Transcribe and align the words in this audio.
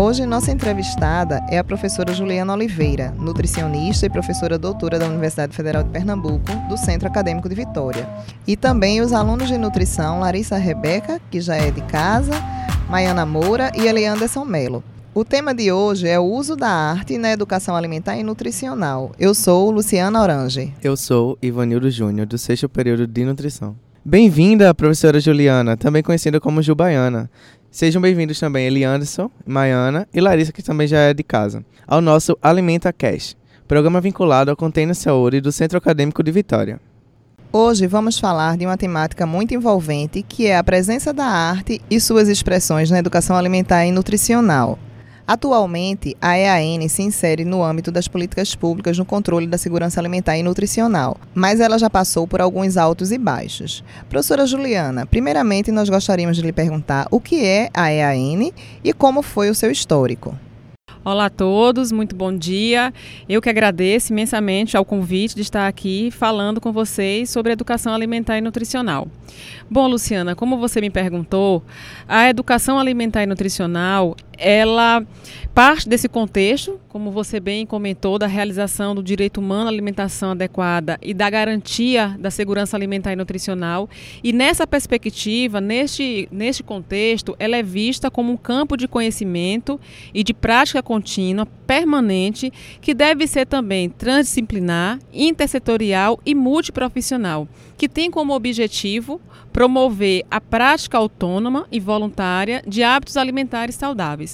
Hoje, 0.00 0.24
nossa 0.26 0.52
entrevistada 0.52 1.44
é 1.50 1.58
a 1.58 1.64
professora 1.64 2.14
Juliana 2.14 2.52
Oliveira, 2.52 3.12
nutricionista 3.18 4.06
e 4.06 4.08
professora 4.08 4.56
doutora 4.56 4.96
da 4.96 5.08
Universidade 5.08 5.56
Federal 5.56 5.82
de 5.82 5.90
Pernambuco, 5.90 6.52
do 6.68 6.76
Centro 6.76 7.08
Acadêmico 7.08 7.48
de 7.48 7.56
Vitória. 7.56 8.08
E 8.46 8.56
também 8.56 9.00
os 9.00 9.12
alunos 9.12 9.48
de 9.48 9.58
nutrição 9.58 10.20
Larissa 10.20 10.56
Rebeca, 10.56 11.20
que 11.32 11.40
já 11.40 11.56
é 11.56 11.72
de 11.72 11.80
casa, 11.80 12.32
Maiana 12.88 13.26
Moura 13.26 13.72
e 13.74 13.88
Elianderson 13.88 14.44
Melo. 14.44 14.84
O 15.12 15.24
tema 15.24 15.52
de 15.52 15.72
hoje 15.72 16.06
é 16.06 16.16
o 16.16 16.22
uso 16.22 16.54
da 16.54 16.70
arte 16.70 17.18
na 17.18 17.32
educação 17.32 17.74
alimentar 17.74 18.16
e 18.16 18.22
nutricional. 18.22 19.10
Eu 19.18 19.34
sou 19.34 19.68
Luciana 19.68 20.22
Orange. 20.22 20.72
Eu 20.80 20.96
sou 20.96 21.36
Ivanildo 21.42 21.90
Júnior, 21.90 22.24
do 22.24 22.38
sexto 22.38 22.68
período 22.68 23.04
de 23.04 23.24
nutrição. 23.24 23.74
Bem-vinda, 24.10 24.72
professora 24.72 25.20
Juliana, 25.20 25.76
também 25.76 26.02
conhecida 26.02 26.40
como 26.40 26.62
Jubaiana. 26.62 27.30
Sejam 27.70 28.00
bem-vindos 28.00 28.40
também 28.40 28.66
Eli 28.66 28.82
Anderson, 28.82 29.30
Maiana 29.44 30.08
e 30.14 30.18
Larissa, 30.18 30.50
que 30.50 30.62
também 30.62 30.86
já 30.86 30.96
é 30.96 31.12
de 31.12 31.22
casa, 31.22 31.62
ao 31.86 32.00
nosso 32.00 32.34
Alimenta 32.40 32.90
Cash, 32.90 33.36
programa 33.66 34.00
vinculado 34.00 34.50
ao 34.50 34.56
Container 34.56 34.94
Saúde 34.94 35.42
do 35.42 35.52
Centro 35.52 35.76
Acadêmico 35.76 36.22
de 36.22 36.32
Vitória. 36.32 36.80
Hoje 37.52 37.86
vamos 37.86 38.18
falar 38.18 38.56
de 38.56 38.64
uma 38.64 38.78
temática 38.78 39.26
muito 39.26 39.52
envolvente, 39.52 40.22
que 40.22 40.46
é 40.46 40.56
a 40.56 40.64
presença 40.64 41.12
da 41.12 41.26
arte 41.26 41.78
e 41.90 42.00
suas 42.00 42.30
expressões 42.30 42.90
na 42.90 43.00
educação 43.00 43.36
alimentar 43.36 43.84
e 43.84 43.92
nutricional. 43.92 44.78
Atualmente, 45.28 46.16
a 46.22 46.38
EAN 46.38 46.88
se 46.88 47.02
insere 47.02 47.44
no 47.44 47.62
âmbito 47.62 47.92
das 47.92 48.08
políticas 48.08 48.54
públicas 48.54 48.96
no 48.96 49.04
controle 49.04 49.46
da 49.46 49.58
segurança 49.58 50.00
alimentar 50.00 50.38
e 50.38 50.42
nutricional, 50.42 51.18
mas 51.34 51.60
ela 51.60 51.78
já 51.78 51.90
passou 51.90 52.26
por 52.26 52.40
alguns 52.40 52.78
altos 52.78 53.12
e 53.12 53.18
baixos. 53.18 53.84
Professora 54.08 54.46
Juliana, 54.46 55.04
primeiramente 55.04 55.70
nós 55.70 55.90
gostaríamos 55.90 56.34
de 56.34 56.42
lhe 56.42 56.50
perguntar 56.50 57.06
o 57.10 57.20
que 57.20 57.44
é 57.44 57.68
a 57.74 57.92
EAN 57.92 58.52
e 58.82 58.90
como 58.94 59.20
foi 59.20 59.50
o 59.50 59.54
seu 59.54 59.70
histórico. 59.70 60.34
Olá 61.04 61.26
a 61.26 61.30
todos, 61.30 61.92
muito 61.92 62.16
bom 62.16 62.34
dia. 62.34 62.92
Eu 63.28 63.42
que 63.42 63.48
agradeço 63.48 64.12
imensamente 64.12 64.76
ao 64.76 64.84
convite 64.84 65.34
de 65.34 65.42
estar 65.42 65.68
aqui 65.68 66.10
falando 66.10 66.60
com 66.60 66.72
vocês 66.72 67.30
sobre 67.30 67.52
educação 67.52 67.94
alimentar 67.94 68.38
e 68.38 68.40
nutricional. 68.40 69.06
Bom, 69.70 69.86
Luciana, 69.88 70.34
como 70.34 70.58
você 70.58 70.80
me 70.80 70.90
perguntou, 70.90 71.62
a 72.06 72.28
educação 72.28 72.78
alimentar 72.78 73.22
e 73.22 73.26
nutricional 73.26 74.16
ela 74.38 75.04
parte 75.58 75.88
desse 75.88 76.08
contexto, 76.08 76.78
como 76.88 77.10
você 77.10 77.40
bem 77.40 77.66
comentou, 77.66 78.16
da 78.16 78.28
realização 78.28 78.94
do 78.94 79.02
direito 79.02 79.38
humano 79.38 79.66
à 79.66 79.72
alimentação 79.72 80.30
adequada 80.30 80.96
e 81.02 81.12
da 81.12 81.28
garantia 81.28 82.16
da 82.16 82.30
segurança 82.30 82.76
alimentar 82.76 83.12
e 83.12 83.16
nutricional. 83.16 83.90
E 84.22 84.32
nessa 84.32 84.68
perspectiva, 84.68 85.60
neste, 85.60 86.28
neste 86.30 86.62
contexto, 86.62 87.34
ela 87.40 87.56
é 87.56 87.62
vista 87.62 88.08
como 88.08 88.32
um 88.32 88.36
campo 88.36 88.76
de 88.76 88.86
conhecimento 88.86 89.80
e 90.14 90.22
de 90.22 90.32
prática 90.32 90.80
contínua, 90.80 91.44
permanente, 91.66 92.52
que 92.80 92.94
deve 92.94 93.26
ser 93.26 93.44
também 93.44 93.90
transdisciplinar, 93.90 95.00
intersetorial 95.12 96.20
e 96.24 96.36
multiprofissional, 96.36 97.48
que 97.76 97.88
tem 97.88 98.12
como 98.12 98.32
objetivo 98.32 99.20
promover 99.52 100.24
a 100.30 100.40
prática 100.40 100.98
autônoma 100.98 101.66
e 101.72 101.80
voluntária 101.80 102.62
de 102.66 102.82
hábitos 102.82 103.16
alimentares 103.16 103.74
saudáveis. 103.74 104.27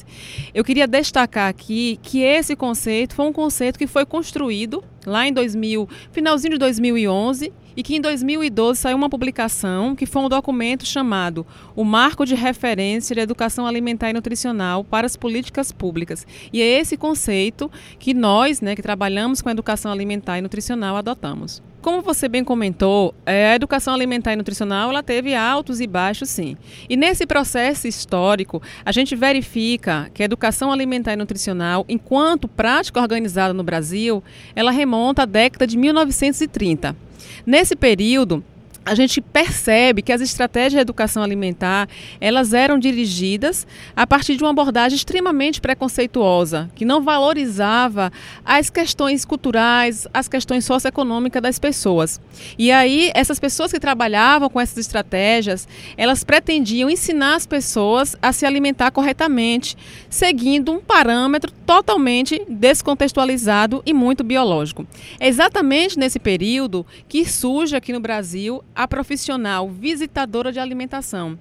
Eu 0.54 0.64
queria 0.64 0.86
destacar 0.86 1.48
aqui 1.48 1.98
que 2.02 2.20
esse 2.20 2.56
conceito 2.56 3.14
foi 3.14 3.26
um 3.26 3.32
conceito 3.32 3.78
que 3.78 3.86
foi 3.86 4.06
construído 4.06 4.82
lá 5.06 5.26
em 5.28 5.32
2000, 5.32 5.88
finalzinho 6.10 6.54
de 6.54 6.58
2011, 6.58 7.52
e 7.76 7.82
que 7.82 7.96
em 7.96 8.00
2012 8.00 8.80
saiu 8.80 8.96
uma 8.96 9.10
publicação 9.10 9.94
que 9.94 10.06
foi 10.06 10.22
um 10.22 10.28
documento 10.28 10.86
chamado 10.86 11.46
O 11.74 11.84
Marco 11.84 12.24
de 12.24 12.34
Referência 12.34 13.14
de 13.14 13.20
Educação 13.20 13.66
Alimentar 13.66 14.10
e 14.10 14.12
Nutricional 14.12 14.84
para 14.84 15.06
as 15.06 15.16
Políticas 15.16 15.72
Públicas. 15.72 16.26
E 16.52 16.62
é 16.62 16.80
esse 16.80 16.96
conceito 16.96 17.70
que 17.98 18.14
nós, 18.14 18.60
né, 18.60 18.76
que 18.76 18.82
trabalhamos 18.82 19.42
com 19.42 19.50
educação 19.50 19.90
alimentar 19.90 20.38
e 20.38 20.42
nutricional, 20.42 20.96
adotamos. 20.96 21.62
Como 21.84 22.00
você 22.00 22.30
bem 22.30 22.42
comentou, 22.42 23.14
é, 23.26 23.50
a 23.50 23.56
educação 23.56 23.92
alimentar 23.92 24.32
e 24.32 24.36
nutricional 24.36 24.88
ela 24.88 25.02
teve 25.02 25.34
altos 25.34 25.82
e 25.82 25.86
baixos, 25.86 26.30
sim. 26.30 26.56
E 26.88 26.96
nesse 26.96 27.26
processo 27.26 27.86
histórico, 27.86 28.62
a 28.82 28.90
gente 28.90 29.14
verifica 29.14 30.10
que 30.14 30.22
a 30.22 30.24
educação 30.24 30.72
alimentar 30.72 31.12
e 31.12 31.16
nutricional, 31.16 31.84
enquanto 31.86 32.48
prática 32.48 33.02
organizada 33.02 33.52
no 33.52 33.62
Brasil, 33.62 34.24
ela 34.56 34.70
remonta 34.70 35.24
à 35.24 35.26
década 35.26 35.66
de 35.66 35.76
1930. 35.76 36.96
Nesse 37.44 37.76
período, 37.76 38.42
a 38.84 38.94
gente 38.94 39.20
percebe 39.20 40.02
que 40.02 40.12
as 40.12 40.20
estratégias 40.20 40.72
de 40.72 40.78
educação 40.78 41.22
alimentar 41.22 41.88
elas 42.20 42.52
eram 42.52 42.78
dirigidas 42.78 43.66
a 43.96 44.06
partir 44.06 44.36
de 44.36 44.42
uma 44.42 44.50
abordagem 44.50 44.96
extremamente 44.96 45.60
preconceituosa, 45.60 46.70
que 46.74 46.84
não 46.84 47.02
valorizava 47.02 48.12
as 48.44 48.68
questões 48.68 49.24
culturais, 49.24 50.06
as 50.12 50.28
questões 50.28 50.64
socioeconômicas 50.64 51.42
das 51.42 51.58
pessoas. 51.58 52.20
E 52.58 52.70
aí 52.70 53.10
essas 53.14 53.40
pessoas 53.40 53.72
que 53.72 53.80
trabalhavam 53.80 54.50
com 54.50 54.60
essas 54.60 54.78
estratégias, 54.78 55.66
elas 55.96 56.24
pretendiam 56.24 56.90
ensinar 56.90 57.36
as 57.36 57.46
pessoas 57.46 58.16
a 58.20 58.32
se 58.32 58.44
alimentar 58.44 58.90
corretamente, 58.90 59.76
seguindo 60.10 60.72
um 60.72 60.80
parâmetro 60.80 61.50
totalmente 61.66 62.42
descontextualizado 62.48 63.82
e 63.86 63.94
muito 63.94 64.22
biológico. 64.22 64.86
É 65.18 65.28
exatamente 65.28 65.98
nesse 65.98 66.18
período 66.18 66.84
que 67.08 67.24
surge 67.24 67.74
aqui 67.74 67.92
no 67.92 68.00
Brasil 68.00 68.62
a 68.74 68.88
profissional 68.88 69.68
visitadora 69.68 70.50
de 70.50 70.58
alimentação. 70.58 71.38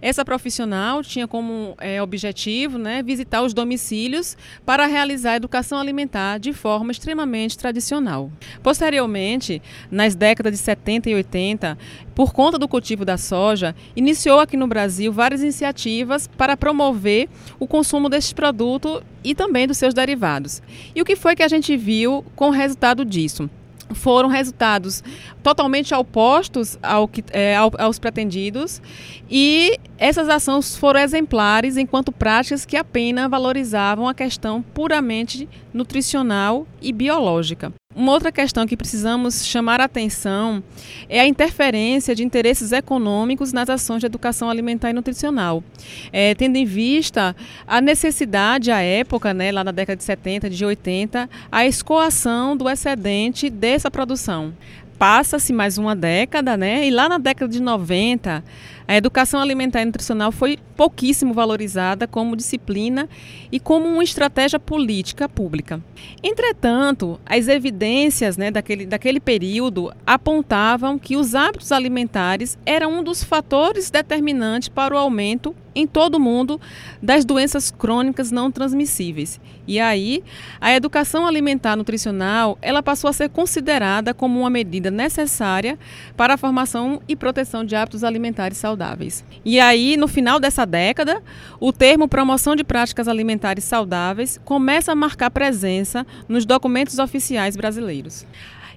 Essa 0.00 0.24
profissional 0.24 1.02
tinha 1.02 1.26
como 1.26 1.74
é, 1.78 2.00
objetivo 2.00 2.78
né, 2.78 3.02
visitar 3.02 3.42
os 3.42 3.52
domicílios 3.52 4.36
para 4.64 4.86
realizar 4.86 5.32
a 5.32 5.36
educação 5.36 5.78
alimentar 5.78 6.38
de 6.38 6.52
forma 6.52 6.92
extremamente 6.92 7.58
tradicional. 7.58 8.30
Posteriormente, 8.62 9.60
nas 9.90 10.14
décadas 10.14 10.52
de 10.52 10.58
70 10.58 11.10
e 11.10 11.14
80, 11.14 11.76
por 12.14 12.32
conta 12.32 12.58
do 12.58 12.68
cultivo 12.68 13.04
da 13.04 13.16
soja, 13.16 13.74
iniciou 13.96 14.38
aqui 14.38 14.56
no 14.56 14.68
Brasil 14.68 15.12
várias 15.12 15.42
iniciativas 15.42 16.28
para 16.28 16.56
promover 16.56 17.28
o 17.58 17.66
consumo 17.66 18.08
deste 18.08 18.34
produto 18.34 19.02
e 19.24 19.34
também 19.34 19.66
dos 19.66 19.78
seus 19.78 19.94
derivados. 19.94 20.62
E 20.94 21.02
o 21.02 21.04
que 21.04 21.16
foi 21.16 21.34
que 21.34 21.42
a 21.42 21.48
gente 21.48 21.76
viu 21.76 22.24
com 22.36 22.48
o 22.48 22.52
resultado 22.52 23.04
disso? 23.04 23.50
Foram 23.92 24.28
resultados 24.28 25.02
totalmente 25.42 25.94
opostos 25.94 26.78
ao 26.82 27.08
que, 27.08 27.24
é, 27.30 27.56
ao, 27.56 27.70
aos 27.78 27.98
pretendidos 27.98 28.82
e 29.30 29.78
essas 29.98 30.28
ações 30.28 30.76
foram 30.76 31.00
exemplares 31.00 31.76
enquanto 31.76 32.12
práticas 32.12 32.64
que 32.64 32.76
apenas 32.76 33.30
valorizavam 33.30 34.08
a 34.08 34.14
questão 34.14 34.62
puramente 34.62 35.48
nutricional 35.72 36.66
e 36.80 36.92
biológica. 36.92 37.72
Uma 37.96 38.12
outra 38.12 38.30
questão 38.30 38.66
que 38.66 38.76
precisamos 38.76 39.46
chamar 39.46 39.80
a 39.80 39.84
atenção 39.84 40.62
é 41.08 41.20
a 41.20 41.26
interferência 41.26 42.14
de 42.14 42.22
interesses 42.22 42.70
econômicos 42.70 43.50
nas 43.50 43.70
ações 43.70 44.00
de 44.00 44.06
educação 44.06 44.50
alimentar 44.50 44.90
e 44.90 44.92
nutricional, 44.92 45.64
é, 46.12 46.34
tendo 46.34 46.56
em 46.56 46.66
vista 46.66 47.34
a 47.66 47.80
necessidade, 47.80 48.70
à 48.70 48.82
época, 48.82 49.32
né, 49.32 49.50
lá 49.50 49.64
na 49.64 49.72
década 49.72 49.96
de 49.96 50.04
70, 50.04 50.50
de 50.50 50.62
80, 50.66 51.30
a 51.50 51.66
escoação 51.66 52.54
do 52.54 52.68
excedente 52.68 53.48
dessa 53.48 53.90
produção. 53.90 54.52
Passa-se 54.98 55.52
mais 55.52 55.78
uma 55.78 55.94
década, 55.94 56.56
né, 56.56 56.84
e 56.86 56.90
lá 56.90 57.08
na 57.08 57.18
década 57.18 57.52
de 57.52 57.62
90, 57.62 58.42
a 58.88 58.96
educação 58.96 59.40
alimentar 59.40 59.82
e 59.82 59.84
nutricional 59.84 60.32
foi 60.32 60.58
pouquíssimo 60.76 61.32
valorizada 61.32 62.08
como 62.08 62.34
disciplina 62.34 63.08
e 63.52 63.60
como 63.60 63.86
uma 63.86 64.02
estratégia 64.02 64.58
política 64.58 65.28
pública. 65.28 65.80
Entretanto, 66.20 67.20
as 67.24 67.46
evidências 67.46 68.36
né, 68.36 68.50
daquele, 68.50 68.86
daquele 68.86 69.20
período 69.20 69.92
apontavam 70.04 70.98
que 70.98 71.16
os 71.16 71.34
hábitos 71.34 71.70
alimentares 71.70 72.58
eram 72.66 72.98
um 72.98 73.02
dos 73.02 73.22
fatores 73.22 73.90
determinantes 73.90 74.68
para 74.68 74.94
o 74.94 74.98
aumento 74.98 75.54
em 75.78 75.86
todo 75.86 76.16
o 76.16 76.20
mundo 76.20 76.60
das 77.02 77.24
doenças 77.24 77.70
crônicas 77.70 78.30
não 78.30 78.50
transmissíveis. 78.50 79.40
E 79.66 79.78
aí, 79.78 80.24
a 80.60 80.74
educação 80.74 81.26
alimentar 81.26 81.76
nutricional, 81.76 82.58
ela 82.60 82.82
passou 82.82 83.08
a 83.08 83.12
ser 83.12 83.28
considerada 83.28 84.12
como 84.12 84.40
uma 84.40 84.50
medida 84.50 84.90
necessária 84.90 85.78
para 86.16 86.34
a 86.34 86.36
formação 86.38 87.00
e 87.06 87.14
proteção 87.14 87.64
de 87.64 87.76
hábitos 87.76 88.02
alimentares 88.02 88.58
saudáveis. 88.58 89.24
E 89.44 89.60
aí, 89.60 89.96
no 89.96 90.08
final 90.08 90.40
dessa 90.40 90.64
década, 90.64 91.22
o 91.60 91.72
termo 91.72 92.08
promoção 92.08 92.56
de 92.56 92.64
práticas 92.64 93.06
alimentares 93.06 93.64
saudáveis 93.64 94.40
começa 94.44 94.92
a 94.92 94.96
marcar 94.96 95.30
presença 95.30 96.06
nos 96.28 96.44
documentos 96.44 96.98
oficiais 96.98 97.56
brasileiros. 97.56 98.26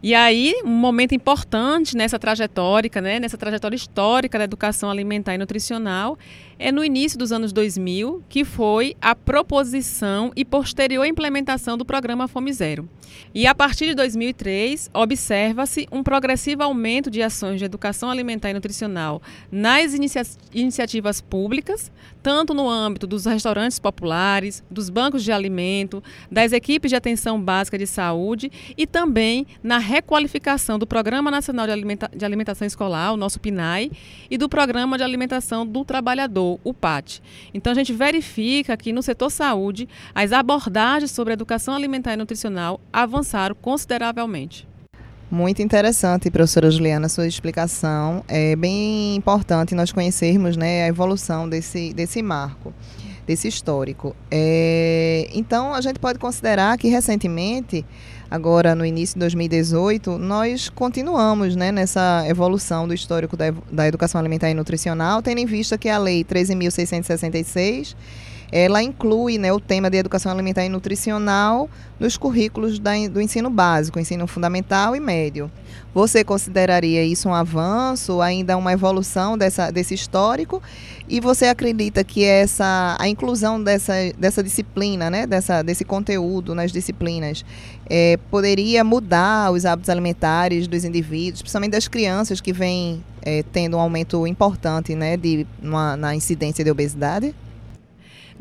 E 0.03 0.15
aí, 0.15 0.55
um 0.65 0.69
momento 0.69 1.13
importante 1.13 1.95
nessa 1.95 2.17
trajetória, 2.17 2.89
né, 2.99 3.19
nessa 3.19 3.37
trajetória 3.37 3.75
histórica 3.75 4.35
da 4.35 4.45
educação 4.45 4.89
alimentar 4.89 5.35
e 5.35 5.37
nutricional, 5.37 6.17
é 6.57 6.71
no 6.71 6.83
início 6.83 7.19
dos 7.19 7.31
anos 7.31 7.53
2000, 7.53 8.23
que 8.27 8.43
foi 8.43 8.95
a 8.99 9.15
proposição 9.15 10.31
e 10.35 10.45
posterior 10.45 11.05
implementação 11.05 11.77
do 11.77 11.85
programa 11.85 12.27
Fome 12.27 12.51
Zero. 12.53 12.87
E 13.33 13.47
a 13.47 13.55
partir 13.55 13.87
de 13.87 13.95
2003, 13.95 14.89
observa-se 14.93 15.87
um 15.91 16.03
progressivo 16.03 16.63
aumento 16.63 17.09
de 17.09 17.21
ações 17.21 17.59
de 17.59 17.65
educação 17.65 18.09
alimentar 18.09 18.49
e 18.49 18.53
nutricional 18.53 19.21
nas 19.51 19.93
inicia 19.93 20.21
iniciativas 20.53 21.19
públicas, 21.19 21.91
tanto 22.21 22.53
no 22.53 22.69
âmbito 22.69 23.07
dos 23.07 23.25
restaurantes 23.25 23.79
populares, 23.79 24.63
dos 24.69 24.89
bancos 24.89 25.23
de 25.23 25.31
alimento, 25.31 26.03
das 26.29 26.51
equipes 26.51 26.89
de 26.89 26.95
atenção 26.95 27.41
básica 27.41 27.77
de 27.77 27.87
saúde 27.87 28.51
e 28.77 28.85
também 28.85 29.47
na 29.63 29.79
requalificação 29.91 30.79
do 30.79 30.87
Programa 30.87 31.29
Nacional 31.29 31.65
de, 31.65 31.73
Alimenta 31.73 32.09
de 32.15 32.23
Alimentação 32.23 32.65
Escolar, 32.65 33.13
o 33.13 33.17
nosso 33.17 33.39
PNAE, 33.41 33.91
e 34.29 34.37
do 34.37 34.47
Programa 34.47 34.97
de 34.97 35.03
Alimentação 35.03 35.67
do 35.67 35.83
Trabalhador, 35.83 36.59
o 36.63 36.73
PAT. 36.73 37.19
Então 37.53 37.71
a 37.71 37.75
gente 37.75 37.91
verifica 37.91 38.77
que 38.77 38.93
no 38.93 39.03
setor 39.03 39.29
saúde 39.29 39.89
as 40.15 40.31
abordagens 40.31 41.11
sobre 41.11 41.33
educação 41.33 41.75
alimentar 41.75 42.13
e 42.13 42.17
nutricional 42.17 42.79
avançaram 42.93 43.53
consideravelmente. 43.53 44.65
Muito 45.29 45.61
interessante, 45.61 46.29
professora 46.29 46.71
Juliana, 46.71 47.07
sua 47.09 47.27
explicação. 47.27 48.23
É 48.27 48.55
bem 48.55 49.15
importante 49.15 49.75
nós 49.75 49.91
conhecermos 49.91 50.55
né, 50.57 50.83
a 50.83 50.87
evolução 50.87 51.47
desse, 51.47 51.93
desse 51.93 52.21
marco, 52.21 52.73
desse 53.25 53.47
histórico. 53.47 54.15
É, 54.29 55.29
então, 55.33 55.73
a 55.73 55.79
gente 55.79 55.99
pode 55.99 56.19
considerar 56.19 56.77
que 56.77 56.89
recentemente, 56.89 57.85
agora 58.31 58.73
no 58.73 58.85
início 58.85 59.15
de 59.15 59.19
2018, 59.19 60.17
nós 60.17 60.69
continuamos 60.69 61.53
né, 61.53 61.69
nessa 61.69 62.23
evolução 62.25 62.87
do 62.87 62.93
histórico 62.93 63.35
da, 63.35 63.53
da 63.69 63.85
educação 63.85 64.19
alimentar 64.19 64.49
e 64.49 64.53
nutricional, 64.53 65.21
tendo 65.21 65.39
em 65.39 65.45
vista 65.45 65.77
que 65.77 65.89
a 65.89 65.97
Lei 65.97 66.23
13.666 66.23 67.93
ela 68.51 68.83
inclui 68.83 69.37
né, 69.37 69.53
o 69.53 69.59
tema 69.59 69.89
de 69.89 69.97
educação 69.97 70.31
alimentar 70.31 70.65
e 70.65 70.69
nutricional 70.69 71.69
nos 71.99 72.17
currículos 72.17 72.79
da, 72.79 72.91
do 73.09 73.21
ensino 73.21 73.49
básico, 73.49 73.99
ensino 73.99 74.27
fundamental 74.27 74.95
e 74.95 74.99
médio. 74.99 75.49
Você 75.93 76.23
consideraria 76.23 77.03
isso 77.03 77.29
um 77.29 77.33
avanço, 77.33 78.21
ainda 78.21 78.57
uma 78.57 78.73
evolução 78.73 79.37
dessa, 79.37 79.71
desse 79.71 79.93
histórico? 79.93 80.61
E 81.07 81.19
você 81.19 81.45
acredita 81.45 82.03
que 82.03 82.23
essa, 82.23 82.95
a 82.99 83.07
inclusão 83.07 83.61
dessa, 83.61 83.93
dessa 84.17 84.41
disciplina, 84.41 85.09
né, 85.09 85.27
dessa, 85.27 85.61
desse 85.61 85.83
conteúdo 85.83 86.55
nas 86.55 86.71
disciplinas, 86.71 87.45
é, 87.89 88.17
poderia 88.29 88.83
mudar 88.83 89.51
os 89.51 89.65
hábitos 89.65 89.89
alimentares 89.89 90.67
dos 90.67 90.85
indivíduos, 90.85 91.41
principalmente 91.41 91.71
das 91.71 91.87
crianças 91.87 92.39
que 92.39 92.53
vêm 92.53 93.03
é, 93.21 93.43
tendo 93.51 93.77
um 93.77 93.79
aumento 93.79 94.25
importante 94.25 94.95
né, 94.95 95.17
de, 95.17 95.45
uma, 95.61 95.97
na 95.97 96.15
incidência 96.15 96.63
de 96.63 96.71
obesidade? 96.71 97.35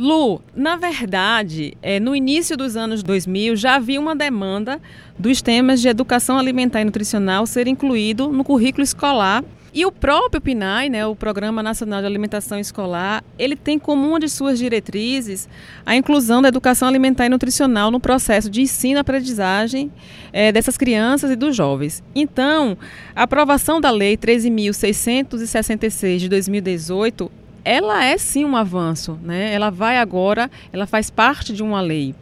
Lu, 0.00 0.41
na 0.56 0.76
verdade, 0.76 1.75
é, 1.82 2.00
no 2.00 2.17
início 2.17 2.56
dos 2.56 2.75
anos 2.75 3.02
2000 3.02 3.55
já 3.55 3.75
havia 3.75 4.00
uma 4.00 4.17
demanda 4.17 4.81
dos 5.19 5.43
temas 5.43 5.79
de 5.79 5.88
educação 5.88 6.38
alimentar 6.38 6.81
e 6.81 6.87
nutricional 6.87 7.47
ser 7.47 7.69
incluído 7.69 8.32
no 8.32 8.43
currículo 8.43 8.82
escolar 8.82 9.44
e 9.75 9.85
o 9.87 9.93
próprio 9.93 10.41
PNAE, 10.41 10.88
né, 10.88 11.06
o 11.06 11.14
Programa 11.14 11.62
Nacional 11.62 12.00
de 12.00 12.06
Alimentação 12.06 12.58
Escolar, 12.58 13.23
ele 13.38 13.55
tem 13.55 13.79
como 13.79 14.08
uma 14.08 14.19
de 14.19 14.29
suas 14.29 14.58
diretrizes 14.58 15.49
a 15.87 15.94
inclusão 15.94 16.43
da 16.43 16.49
educação 16.49 16.88
alimentar 16.88 17.26
e 17.26 17.29
nutricional 17.29 17.88
no 17.91 18.00
processo 18.00 18.50
de 18.50 18.62
ensino-aprendizagem 18.62 19.93
é, 20.32 20.50
dessas 20.50 20.79
crianças 20.79 21.31
e 21.31 21.37
dos 21.37 21.55
jovens. 21.55 22.02
Então, 22.14 22.79
a 23.14 23.25
aprovação 23.25 23.79
da 23.81 23.91
Lei 23.91 24.17
13.666 24.17 26.17
de 26.17 26.29
2018 26.31 27.31
ela 27.65 28.05
é 28.05 28.17
sim 28.17 28.45
um 28.45 28.57
avanço, 28.57 29.19
né? 29.23 29.53
Ela 29.53 29.71
vai 29.71 29.99
agora, 29.99 30.51
ela 30.73 30.87
faz 30.87 31.11
parte 31.11 31.53
de 31.53 31.62
uma 31.62 31.81
lei. 31.81 32.15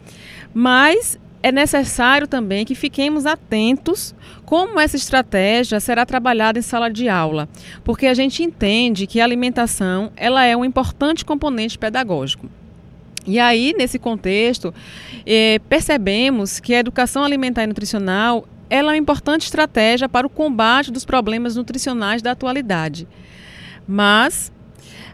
Mas 0.52 1.19
é 1.43 1.52
necessário 1.52 2.26
também 2.26 2.64
que 2.64 2.75
fiquemos 2.75 3.25
atentos 3.25 4.14
como 4.44 4.81
essa 4.81 4.96
estratégia 4.96 5.79
será 5.79 6.05
trabalhada 6.05 6.58
em 6.58 6.62
sala 6.62 6.90
de 6.90 7.08
aula, 7.08 7.49
porque 7.85 8.06
a 8.06 8.14
gente 8.14 8.43
entende 8.43 9.06
que 9.06 9.20
a 9.20 9.25
alimentação 9.25 10.11
ela 10.17 10.44
é 10.44 10.56
um 10.56 10.64
importante 10.64 11.25
componente 11.25 11.79
pedagógico. 11.79 12.49
E 13.26 13.38
aí, 13.38 13.75
nesse 13.76 13.99
contexto, 13.99 14.75
eh, 15.26 15.61
percebemos 15.69 16.61
que 16.61 16.75
a 16.75 16.79
educação 16.79 17.23
alimentar 17.23 17.62
e 17.64 17.67
nutricional 17.67 18.49
ela 18.70 18.93
é 18.93 18.94
uma 18.94 18.99
importante 18.99 19.43
estratégia 19.43 20.08
para 20.08 20.26
o 20.26 20.31
combate 20.31 20.90
dos 20.90 21.05
problemas 21.05 21.56
nutricionais 21.56 22.23
da 22.23 22.32
atualidade. 22.32 23.06
Mas 23.87 24.52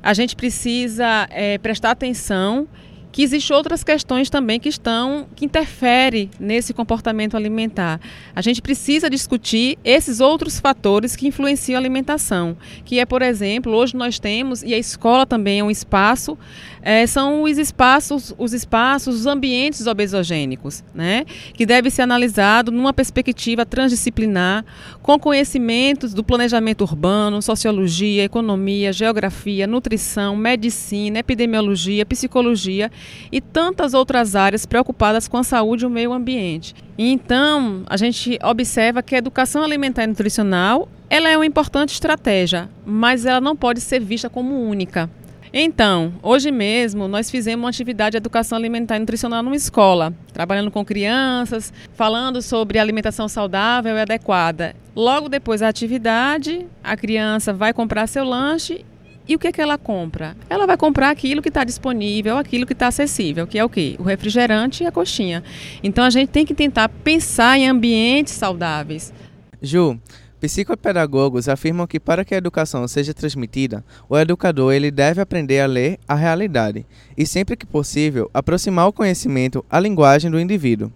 a 0.04 0.12
gente 0.12 0.36
precisa 0.36 1.26
é, 1.30 1.56
prestar 1.56 1.92
atenção 1.92 2.68
que 3.14 3.22
existem 3.22 3.56
outras 3.56 3.84
questões 3.84 4.28
também 4.28 4.58
que 4.58 4.68
estão 4.68 5.28
que 5.36 5.44
interferem 5.44 6.28
nesse 6.40 6.74
comportamento 6.74 7.36
alimentar. 7.36 8.00
A 8.34 8.42
gente 8.42 8.60
precisa 8.60 9.08
discutir 9.08 9.78
esses 9.84 10.18
outros 10.18 10.58
fatores 10.58 11.14
que 11.14 11.28
influenciam 11.28 11.76
a 11.76 11.80
alimentação, 11.80 12.56
que 12.84 12.98
é, 12.98 13.06
por 13.06 13.22
exemplo, 13.22 13.72
hoje 13.72 13.96
nós 13.96 14.18
temos 14.18 14.64
e 14.64 14.74
a 14.74 14.78
escola 14.78 15.24
também 15.24 15.60
é 15.60 15.62
um 15.62 15.70
espaço, 15.70 16.36
é, 16.82 17.06
são 17.06 17.44
os 17.44 17.56
espaços, 17.56 18.34
os 18.36 18.52
espaços, 18.52 19.20
os 19.20 19.26
ambientes 19.26 19.86
obesogênicos, 19.86 20.82
né, 20.92 21.24
que 21.54 21.64
deve 21.64 21.90
ser 21.90 22.02
analisado 22.02 22.72
numa 22.72 22.92
perspectiva 22.92 23.64
transdisciplinar, 23.64 24.64
com 25.00 25.20
conhecimentos 25.20 26.12
do 26.12 26.24
planejamento 26.24 26.82
urbano, 26.82 27.40
sociologia, 27.40 28.24
economia, 28.24 28.92
geografia, 28.92 29.68
nutrição, 29.68 30.34
medicina, 30.34 31.20
epidemiologia, 31.20 32.04
psicologia 32.04 32.90
e 33.30 33.40
tantas 33.40 33.94
outras 33.94 34.36
áreas 34.36 34.66
preocupadas 34.66 35.28
com 35.28 35.36
a 35.36 35.44
saúde 35.44 35.84
e 35.84 35.86
o 35.86 35.90
meio 35.90 36.12
ambiente. 36.12 36.74
Então, 36.96 37.82
a 37.86 37.96
gente 37.96 38.38
observa 38.42 39.02
que 39.02 39.14
a 39.14 39.18
educação 39.18 39.62
alimentar 39.62 40.04
e 40.04 40.06
nutricional 40.06 40.88
ela 41.08 41.28
é 41.28 41.36
uma 41.36 41.46
importante 41.46 41.92
estratégia, 41.92 42.68
mas 42.84 43.24
ela 43.24 43.40
não 43.40 43.54
pode 43.54 43.80
ser 43.80 44.00
vista 44.00 44.28
como 44.28 44.60
única. 44.68 45.08
Então, 45.56 46.12
hoje 46.20 46.50
mesmo 46.50 47.06
nós 47.06 47.30
fizemos 47.30 47.62
uma 47.62 47.68
atividade 47.68 48.12
de 48.12 48.16
educação 48.16 48.58
alimentar 48.58 48.96
e 48.96 48.98
nutricional 48.98 49.40
numa 49.40 49.54
escola, 49.54 50.12
trabalhando 50.32 50.68
com 50.68 50.84
crianças, 50.84 51.72
falando 51.94 52.42
sobre 52.42 52.80
alimentação 52.80 53.28
saudável 53.28 53.94
e 53.94 54.00
adequada. 54.00 54.74
Logo 54.96 55.28
depois 55.28 55.60
da 55.60 55.68
atividade, 55.68 56.66
a 56.82 56.96
criança 56.96 57.52
vai 57.52 57.72
comprar 57.72 58.08
seu 58.08 58.24
lanche 58.24 58.84
e 59.26 59.34
o 59.34 59.38
que, 59.38 59.48
é 59.48 59.52
que 59.52 59.60
ela 59.60 59.78
compra? 59.78 60.36
Ela 60.50 60.66
vai 60.66 60.76
comprar 60.76 61.10
aquilo 61.10 61.40
que 61.40 61.48
está 61.48 61.64
disponível, 61.64 62.36
aquilo 62.36 62.66
que 62.66 62.74
está 62.74 62.88
acessível, 62.88 63.46
que 63.46 63.58
é 63.58 63.64
o 63.64 63.68
quê? 63.68 63.96
O 63.98 64.02
refrigerante 64.02 64.84
e 64.84 64.86
a 64.86 64.92
coxinha. 64.92 65.42
Então 65.82 66.04
a 66.04 66.10
gente 66.10 66.28
tem 66.28 66.44
que 66.44 66.54
tentar 66.54 66.88
pensar 66.88 67.58
em 67.58 67.66
ambientes 67.66 68.34
saudáveis. 68.34 69.14
Ju, 69.62 69.98
psicopedagogos 70.40 71.48
afirmam 71.48 71.86
que 71.86 71.98
para 71.98 72.22
que 72.22 72.34
a 72.34 72.38
educação 72.38 72.86
seja 72.86 73.14
transmitida, 73.14 73.82
o 74.10 74.18
educador 74.18 74.74
ele 74.74 74.90
deve 74.90 75.22
aprender 75.22 75.60
a 75.60 75.66
ler 75.66 75.98
a 76.06 76.14
realidade 76.14 76.84
e 77.16 77.26
sempre 77.26 77.56
que 77.56 77.64
possível 77.64 78.30
aproximar 78.34 78.86
o 78.88 78.92
conhecimento 78.92 79.64
à 79.70 79.80
linguagem 79.80 80.30
do 80.30 80.38
indivíduo. 80.38 80.92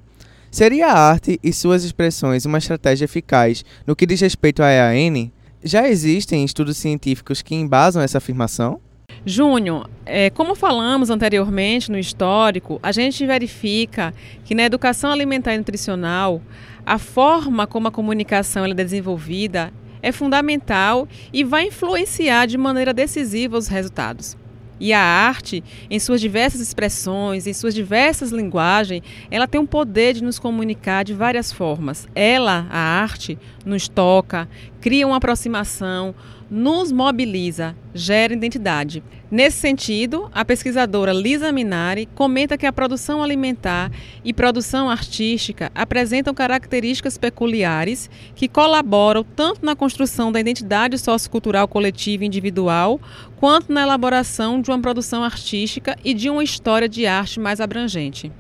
Seria 0.51 0.89
a 0.89 0.99
arte 0.99 1.39
e 1.43 1.53
suas 1.53 1.85
expressões 1.85 2.45
uma 2.45 2.59
estratégia 2.59 3.05
eficaz 3.05 3.65
no 3.87 3.97
que 3.97 4.07
diz 4.07 4.21
respeito 4.21 4.63
à 4.63 4.71
EAN? 4.71 5.31
Já 5.63 5.89
existem 5.89 6.45
estudos 6.45 6.77
científicos 6.77 7.43
que 7.43 7.55
embasam 7.55 8.01
essa 8.01 8.19
afirmação? 8.19 8.81
Júnior, 9.27 9.91
é, 10.07 10.31
como 10.31 10.55
falamos 10.55 11.11
anteriormente 11.11 11.91
no 11.91 11.99
histórico, 11.99 12.79
a 12.83 12.93
gente 12.93 13.27
verifica 13.27 14.15
que 14.45 14.55
na 14.55 14.63
educação 14.63 15.11
alimentar 15.11 15.55
e 15.55 15.59
nutricional, 15.59 16.41
a 16.87 16.99
forma 16.99 17.67
como 17.67 17.89
a 17.89 17.91
comunicação 17.91 18.65
é 18.65 18.73
desenvolvida 18.73 19.73
é 20.01 20.13
fundamental 20.13 21.09
e 21.33 21.43
vai 21.43 21.67
influenciar 21.67 22.47
de 22.47 22.57
maneira 22.57 22.95
decisiva 22.95 23.59
os 23.59 23.67
resultados. 23.67 24.37
E 24.81 24.93
a 24.93 25.01
arte, 25.01 25.63
em 25.91 25.99
suas 25.99 26.21
diversas 26.21 26.61
expressões, 26.61 27.47
em 27.47 27.53
suas 27.53 27.75
diversas 27.75 28.31
linguagens, 28.31 29.03
ela 29.31 29.49
tem 29.49 29.61
um 29.61 29.67
poder 29.67 30.15
de 30.15 30.23
nos 30.23 30.39
comunicar 30.39 31.05
de 31.05 31.13
várias 31.13 31.53
formas. 31.53 32.07
Ela, 32.15 32.67
a 32.71 32.79
arte, 32.79 33.37
nos 33.69 33.87
toca, 33.89 34.49
cria 34.81 35.07
uma 35.07 35.17
aproximação, 35.17 36.15
nos 36.51 36.91
mobiliza, 36.91 37.77
gera 37.95 38.33
identidade. 38.33 39.03
Nesse 39.31 39.59
sentido, 39.59 40.31
a 40.33 40.45
pesquisadora 40.45 41.13
Lisa 41.13 41.53
Minari 41.53 42.09
comenta 42.15 42.57
que 42.57 42.65
a 42.65 42.73
produção 42.73 43.23
alimentar 43.23 43.93
e 44.25 44.33
produção 44.33 44.89
artística 44.89 45.71
apresentam 45.75 46.33
características 46.33 47.19
peculiares 47.19 48.09
que 48.35 48.49
colaboram 48.49 49.23
tanto 49.23 49.65
na 49.65 49.77
construção 49.77 50.33
da 50.33 50.41
identidade 50.41 50.97
sociocultural 50.97 51.69
coletiva 51.69 52.25
e 52.25 52.27
individual, 52.27 52.99
quanto 53.37 53.71
na 53.71 53.83
elaboração 53.83 54.63
de 54.63 54.71
uma 54.71 54.81
produção 54.81 55.23
artística 55.23 55.97
e 56.03 56.15
de 56.15 56.31
uma 56.31 56.43
história 56.43 56.89
de 56.89 57.07
arte 57.07 57.39
mais 57.39 57.61
abrangente. 57.61 58.33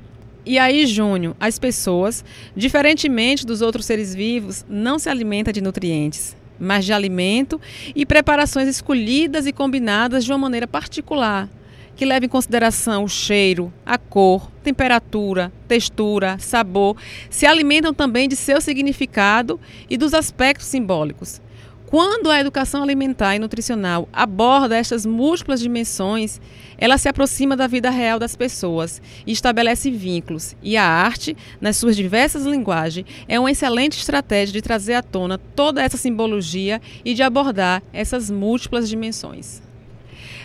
E 0.45 0.59
aí, 0.59 0.87
Júnior, 0.87 1.37
as 1.39 1.59
pessoas, 1.59 2.25
diferentemente 2.57 3.45
dos 3.45 3.61
outros 3.61 3.85
seres 3.85 4.15
vivos, 4.15 4.65
não 4.69 4.99
se 4.99 5.11
alimentam 5.11 5.53
de 5.53 5.61
nutrientes, 5.61 6.37
mas 6.59 6.85
de 6.85 6.93
alimento 6.93 7.61
e 7.95 8.07
preparações 8.07 8.69
escolhidas 8.69 9.47
e 9.47 9.53
combinadas 9.53 10.25
de 10.25 10.33
uma 10.33 10.39
maneira 10.39 10.67
particular, 10.67 11.49
que 11.95 12.05
leva 12.05 12.25
em 12.25 12.29
consideração 12.29 13.05
o 13.05 13.09
cheiro, 13.09 13.73
a 13.85 13.99
cor, 13.99 14.51
temperatura, 14.63 15.53
textura, 15.67 16.39
sabor, 16.39 16.97
se 17.29 17.45
alimentam 17.45 17.93
também 17.93 18.29
de 18.29 18.37
seu 18.37 18.61
significado 18.61 19.61
e 19.91 19.97
dos 19.97 20.15
aspectos 20.15 20.69
simbólicos. 20.69 21.41
Quando 21.87 22.31
a 22.31 22.39
educação 22.39 22.83
alimentar 22.83 23.35
e 23.35 23.39
nutricional 23.39 24.09
aborda 24.13 24.77
estas 24.77 25.07
múltiplas 25.07 25.59
dimensões, 25.59 26.39
ela 26.79 26.97
se 26.97 27.09
aproxima 27.09 27.57
da 27.57 27.67
vida 27.67 27.91
real 27.91 28.19
das 28.19 28.37
pessoas 28.37 29.03
e 29.27 29.33
estabelece 29.33 29.91
vínculos. 29.91 30.57
E 30.63 30.77
a 30.77 30.85
arte, 30.85 31.37
nas 31.61 31.77
suas 31.77 31.97
diversas 31.97 32.45
linguagens, 32.45 33.05
é 33.27 33.39
uma 33.39 33.51
excelente 33.51 33.99
estratégia 33.99 34.53
de 34.53 34.63
trazer 34.63 34.95
à 34.95 35.03
tona 35.03 35.37
toda 35.37 35.83
essa 35.83 35.97
simbologia 35.97 36.81
e 37.05 37.15
de 37.15 37.23
abordar 37.23 37.83
essas 37.93 38.31
múltiplas 38.31 38.89
dimensões. 38.89 39.61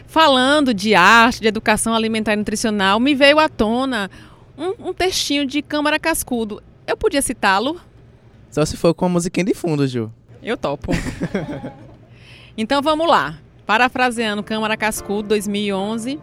Falando 0.07 0.73
de 0.73 0.95
arte, 0.95 1.41
de 1.41 1.47
educação 1.47 1.93
alimentar 1.93 2.33
e 2.33 2.37
nutricional, 2.37 2.99
me 2.99 3.15
veio 3.15 3.39
à 3.39 3.47
tona 3.47 4.09
um, 4.57 4.89
um 4.89 4.93
textinho 4.93 5.45
de 5.45 5.61
Câmara 5.61 5.99
Cascudo. 5.99 6.61
Eu 6.85 6.97
podia 6.97 7.21
citá-lo? 7.21 7.79
Só 8.49 8.65
se 8.65 8.77
for 8.77 8.93
com 8.93 9.05
a 9.05 9.09
musiquinha 9.09 9.45
de 9.45 9.53
fundo, 9.53 9.87
Ju. 9.87 10.11
Eu 10.41 10.57
topo. 10.57 10.91
então 12.57 12.81
vamos 12.81 13.07
lá. 13.07 13.39
Parafraseando 13.65 14.43
Câmara 14.43 14.75
Cascudo 14.75 15.29
2011, 15.29 16.19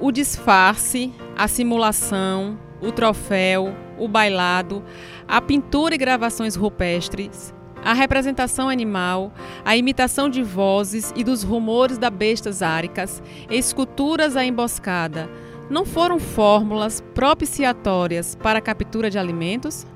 o 0.00 0.10
disfarce, 0.10 1.12
a 1.36 1.46
simulação, 1.46 2.58
o 2.82 2.90
troféu, 2.90 3.72
o 3.96 4.08
bailado, 4.08 4.82
a 5.28 5.40
pintura 5.40 5.94
e 5.94 5.98
gravações 5.98 6.56
rupestres, 6.56 7.54
a 7.84 7.92
representação 7.92 8.68
animal, 8.68 9.32
a 9.64 9.76
imitação 9.76 10.28
de 10.28 10.42
vozes 10.42 11.12
e 11.14 11.22
dos 11.22 11.44
rumores 11.44 11.96
das 11.96 12.12
bestas 12.12 12.60
áricas, 12.60 13.22
esculturas 13.48 14.36
à 14.36 14.44
emboscada, 14.44 15.30
não 15.70 15.86
foram 15.86 16.18
fórmulas 16.18 17.00
propiciatórias 17.14 18.34
para 18.34 18.58
a 18.58 18.62
captura 18.62 19.08
de 19.08 19.18
alimentos? 19.18 19.86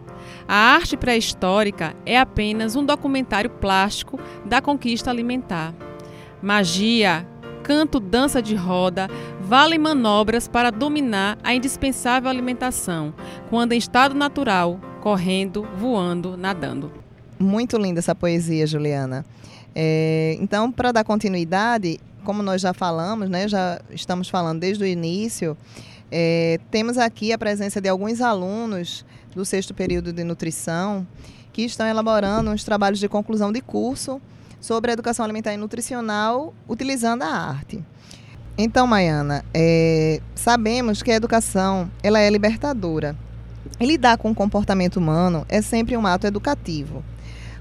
A 0.47 0.55
arte 0.55 0.97
pré-histórica 0.97 1.97
é 2.07 2.17
apenas 2.17 2.77
um 2.77 2.85
documentário 2.85 3.51
plástico 3.51 4.17
da 4.45 4.61
conquista 4.61 5.11
alimentar. 5.11 5.75
Magia, 6.43 7.25
canto, 7.63 8.01
dança 8.01 8.43
de 8.43 8.57
roda 8.57 9.09
valem 9.41 9.79
manobras 9.79 10.49
para 10.49 10.71
dominar 10.71 11.39
a 11.45 11.55
indispensável 11.55 12.29
alimentação, 12.29 13.15
quando 13.49 13.73
em 13.73 13.79
estado 13.79 14.15
natural, 14.15 14.81
correndo, 15.01 15.67
voando, 15.77 16.37
nadando. 16.37 16.93
Muito 17.39 17.77
linda 17.77 18.01
essa 18.01 18.15
poesia, 18.15 18.67
Juliana. 18.67 19.25
É, 19.75 20.37
então, 20.41 20.71
para 20.73 20.91
dar 20.91 21.05
continuidade, 21.05 22.01
como 22.25 22.43
nós 22.43 22.61
já 22.61 22.75
falamos, 22.75 23.29
né, 23.29 23.47
já 23.47 23.81
estamos 23.91 24.29
falando 24.29 24.61
desde 24.61 24.83
o 24.83 24.87
início, 24.87 25.57
é, 26.11 26.59
temos 26.71 26.99
aqui 26.99 27.33
a 27.33 27.39
presença 27.39 27.81
de 27.81 27.89
alguns 27.89 28.21
alunos 28.21 29.05
do 29.35 29.45
sexto 29.45 29.73
período 29.73 30.13
de 30.13 30.25
nutrição 30.25 31.07
que 31.53 31.63
estão 31.63 31.87
elaborando 31.87 32.51
uns 32.51 32.65
trabalhos 32.65 32.99
de 32.99 33.09
conclusão 33.09 33.53
de 33.53 33.61
curso 33.61 34.21
sobre 34.63 34.93
a 34.93 34.95
educação 34.95 35.25
alimentar 35.25 35.53
e 35.53 35.57
nutricional 35.57 36.55
utilizando 36.69 37.23
a 37.23 37.27
arte. 37.27 37.85
Então, 38.57 38.87
Maiana, 38.87 39.45
é, 39.53 40.21
sabemos 40.37 41.03
que 41.03 41.11
a 41.11 41.17
educação 41.17 41.91
ela 42.03 42.21
é 42.21 42.31
libertadora. 42.31 43.17
Lidar 43.81 44.17
com 44.19 44.31
o 44.31 44.35
comportamento 44.35 44.99
humano 44.99 45.45
é 45.49 45.61
sempre 45.61 45.97
um 45.97 46.07
ato 46.07 46.29
educativo. 46.29 47.03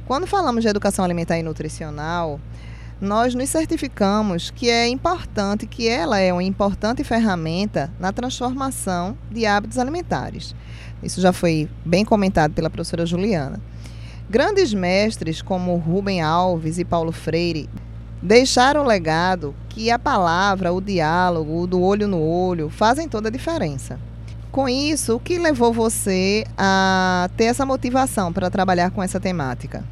Quando 0.06 0.28
falamos 0.28 0.62
de 0.62 0.70
educação 0.70 1.04
alimentar 1.04 1.40
e 1.40 1.44
nutricional, 1.44 2.40
nós 3.00 3.34
nos 3.34 3.50
certificamos 3.50 4.52
que 4.52 4.70
é 4.70 4.88
importante, 4.88 5.66
que 5.66 5.88
ela 5.88 6.20
é 6.20 6.32
uma 6.32 6.44
importante 6.44 7.04
ferramenta 7.04 7.92
na 8.00 8.12
transformação 8.12 9.18
de 9.32 9.46
hábitos 9.46 9.80
alimentares. 9.80 10.54
Isso 11.02 11.20
já 11.20 11.34
foi 11.34 11.68
bem 11.84 12.06
comentado 12.06 12.54
pela 12.54 12.70
professora 12.70 13.08
Juliana. 13.08 13.60
Grandes 14.32 14.74
mestres 14.74 15.42
como 15.42 15.76
Rubem 15.76 16.22
Alves 16.22 16.80
e 16.80 16.86
Paulo 16.86 17.12
Freire 17.12 17.70
deixaram 18.22 18.86
o 18.86 18.88
legado 18.88 19.54
que 19.68 19.92
a 19.92 20.00
palavra, 20.00 20.72
o 20.72 20.80
diálogo, 20.80 21.60
o 21.60 21.68
do 21.68 21.82
olho 21.82 22.08
no 22.08 22.22
olho 22.22 22.70
fazem 22.70 23.10
toda 23.10 23.28
a 23.28 23.32
diferença. 23.32 24.00
Com 24.50 24.70
isso, 24.70 25.18
o 25.18 25.20
que 25.20 25.38
levou 25.38 25.74
você 25.74 26.46
a 26.58 27.30
ter 27.36 27.44
essa 27.44 27.66
motivação 27.66 28.32
para 28.32 28.50
trabalhar 28.50 28.92
com 28.92 29.04
essa 29.04 29.20
temática? 29.20 29.84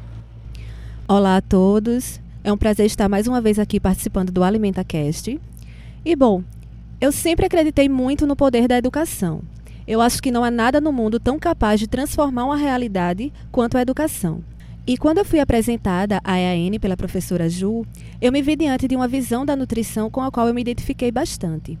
Olá 1.06 1.36
a 1.36 1.42
todos. 1.42 2.18
É 2.42 2.50
um 2.50 2.56
prazer 2.56 2.86
estar 2.86 3.10
mais 3.10 3.26
uma 3.26 3.42
vez 3.42 3.58
aqui 3.58 3.78
participando 3.78 4.32
do 4.32 4.42
AlimentaCast. 4.42 5.38
E 6.02 6.16
bom, 6.16 6.42
eu 6.98 7.12
sempre 7.12 7.44
acreditei 7.44 7.90
muito 7.90 8.26
no 8.26 8.34
poder 8.34 8.66
da 8.66 8.78
educação. 8.78 9.42
Eu 9.90 10.00
acho 10.00 10.22
que 10.22 10.30
não 10.30 10.44
há 10.44 10.52
nada 10.52 10.80
no 10.80 10.92
mundo 10.92 11.18
tão 11.18 11.36
capaz 11.36 11.80
de 11.80 11.88
transformar 11.88 12.44
uma 12.44 12.56
realidade 12.56 13.32
quanto 13.50 13.76
a 13.76 13.82
educação. 13.82 14.40
E 14.86 14.96
quando 14.96 15.18
eu 15.18 15.24
fui 15.24 15.40
apresentada 15.40 16.20
à 16.22 16.38
EAN 16.38 16.78
pela 16.78 16.96
professora 16.96 17.48
Ju, 17.48 17.84
eu 18.22 18.30
me 18.30 18.40
vi 18.40 18.54
diante 18.54 18.86
de 18.86 18.94
uma 18.94 19.08
visão 19.08 19.44
da 19.44 19.56
nutrição 19.56 20.08
com 20.08 20.20
a 20.20 20.30
qual 20.30 20.46
eu 20.46 20.54
me 20.54 20.60
identifiquei 20.60 21.10
bastante. 21.10 21.76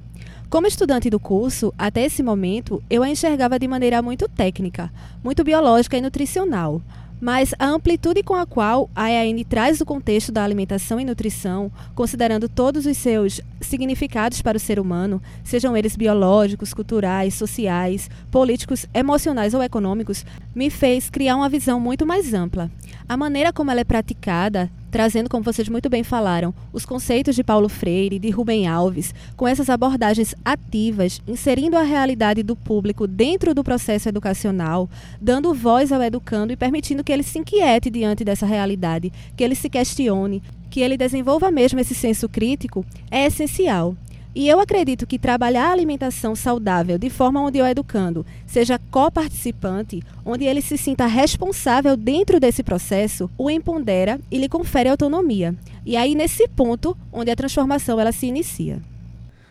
Como 0.48 0.66
estudante 0.66 1.08
do 1.08 1.20
curso, 1.20 1.72
até 1.78 2.04
esse 2.04 2.20
momento, 2.20 2.82
eu 2.90 3.04
a 3.04 3.08
enxergava 3.08 3.60
de 3.60 3.68
maneira 3.68 4.02
muito 4.02 4.28
técnica, 4.28 4.92
muito 5.22 5.44
biológica 5.44 5.96
e 5.96 6.00
nutricional, 6.00 6.82
mas 7.20 7.54
a 7.58 7.66
amplitude 7.66 8.22
com 8.22 8.34
a 8.34 8.46
qual 8.46 8.88
a 8.94 9.10
EAN 9.10 9.42
traz 9.44 9.80
o 9.80 9.86
contexto 9.86 10.32
da 10.32 10.42
alimentação 10.42 10.98
e 10.98 11.04
nutrição, 11.04 11.70
considerando 11.94 12.48
todos 12.48 12.86
os 12.86 12.96
seus 12.96 13.40
significados 13.60 14.40
para 14.40 14.56
o 14.56 14.60
ser 14.60 14.80
humano, 14.80 15.22
sejam 15.44 15.76
eles 15.76 15.96
biológicos, 15.96 16.72
culturais, 16.72 17.34
sociais, 17.34 18.08
políticos, 18.30 18.86
emocionais 18.94 19.52
ou 19.52 19.62
econômicos, 19.62 20.24
me 20.54 20.70
fez 20.70 21.08
criar 21.10 21.36
uma 21.36 21.48
visão 21.48 21.78
muito 21.80 22.06
mais 22.06 22.34
ampla. 22.34 22.70
A 23.08 23.16
maneira 23.16 23.52
como 23.52 23.70
ela 23.70 23.80
é 23.80 23.84
praticada 23.84 24.70
trazendo, 24.90 25.30
como 25.30 25.44
vocês 25.44 25.68
muito 25.68 25.88
bem 25.88 26.02
falaram, 26.02 26.52
os 26.72 26.84
conceitos 26.84 27.36
de 27.36 27.44
Paulo 27.44 27.68
Freire, 27.68 28.18
de 28.18 28.30
Rubem 28.30 28.66
Alves, 28.66 29.14
com 29.36 29.46
essas 29.46 29.70
abordagens 29.70 30.34
ativas, 30.44 31.22
inserindo 31.26 31.76
a 31.76 31.82
realidade 31.82 32.42
do 32.42 32.56
público 32.56 33.06
dentro 33.06 33.54
do 33.54 33.62
processo 33.62 34.08
educacional, 34.08 34.90
dando 35.20 35.54
voz 35.54 35.92
ao 35.92 36.02
educando 36.02 36.52
e 36.52 36.56
permitindo 36.56 37.04
que 37.04 37.12
ele 37.12 37.22
se 37.22 37.38
inquiete 37.38 37.88
diante 37.88 38.24
dessa 38.24 38.46
realidade, 38.46 39.12
que 39.36 39.44
ele 39.44 39.54
se 39.54 39.70
questione, 39.70 40.42
que 40.68 40.80
ele 40.80 40.96
desenvolva 40.96 41.50
mesmo 41.50 41.78
esse 41.80 41.94
senso 41.94 42.28
crítico, 42.28 42.84
é 43.10 43.26
essencial. 43.26 43.94
E 44.32 44.48
eu 44.48 44.60
acredito 44.60 45.08
que 45.08 45.18
trabalhar 45.18 45.68
a 45.68 45.72
alimentação 45.72 46.36
saudável 46.36 46.96
de 46.98 47.10
forma 47.10 47.40
onde 47.40 47.60
o 47.60 47.66
educando 47.66 48.24
seja 48.46 48.78
coparticipante, 48.90 50.02
onde 50.24 50.44
ele 50.44 50.62
se 50.62 50.78
sinta 50.78 51.06
responsável 51.06 51.96
dentro 51.96 52.38
desse 52.38 52.62
processo, 52.62 53.28
o 53.36 53.50
empodera 53.50 54.20
e 54.30 54.38
lhe 54.38 54.48
confere 54.48 54.88
autonomia. 54.88 55.54
E 55.84 55.96
aí 55.96 56.14
nesse 56.14 56.46
ponto 56.46 56.96
onde 57.12 57.30
a 57.30 57.36
transformação 57.36 57.98
ela 57.98 58.12
se 58.12 58.26
inicia. 58.26 58.80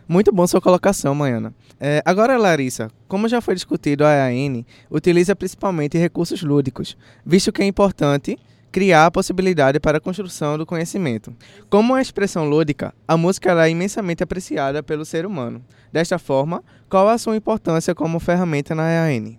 Muito 0.08 0.32
bom 0.32 0.48
sua 0.48 0.62
colocação, 0.62 1.14
Maiana. 1.14 1.54
É, 1.80 2.02
agora, 2.04 2.38
Larissa, 2.38 2.90
como 3.08 3.28
já 3.28 3.42
foi 3.42 3.54
discutido, 3.56 4.04
a 4.04 4.34
EAN 4.34 4.66
utiliza 4.90 5.36
principalmente 5.36 5.98
recursos 5.98 6.42
lúdicos, 6.42 6.98
visto 7.26 7.52
que 7.52 7.62
é 7.62 7.66
importante 7.66 8.38
criar 8.72 9.06
a 9.06 9.12
possibilidade 9.12 9.80
para 9.80 9.98
a 9.98 10.02
construção 10.02 10.58
do 10.58 10.66
conhecimento. 10.66 11.34
Como 11.70 11.94
uma 11.94 12.02
expressão 12.02 12.48
lúdica, 12.48 12.94
a 13.08 13.18
música 13.18 13.66
é 13.66 13.70
imensamente 13.70 14.24
apreciada 14.24 14.84
pelo 14.84 15.06
ser 15.06 15.26
humano. 15.26 15.64
Desta 15.92 16.20
forma, 16.20 16.64
qual 16.90 17.08
a 17.10 17.18
sua 17.18 17.36
importância 17.36 17.96
como 17.96 18.20
ferramenta 18.20 18.76
na 18.76 18.90
EAN? 18.90 19.38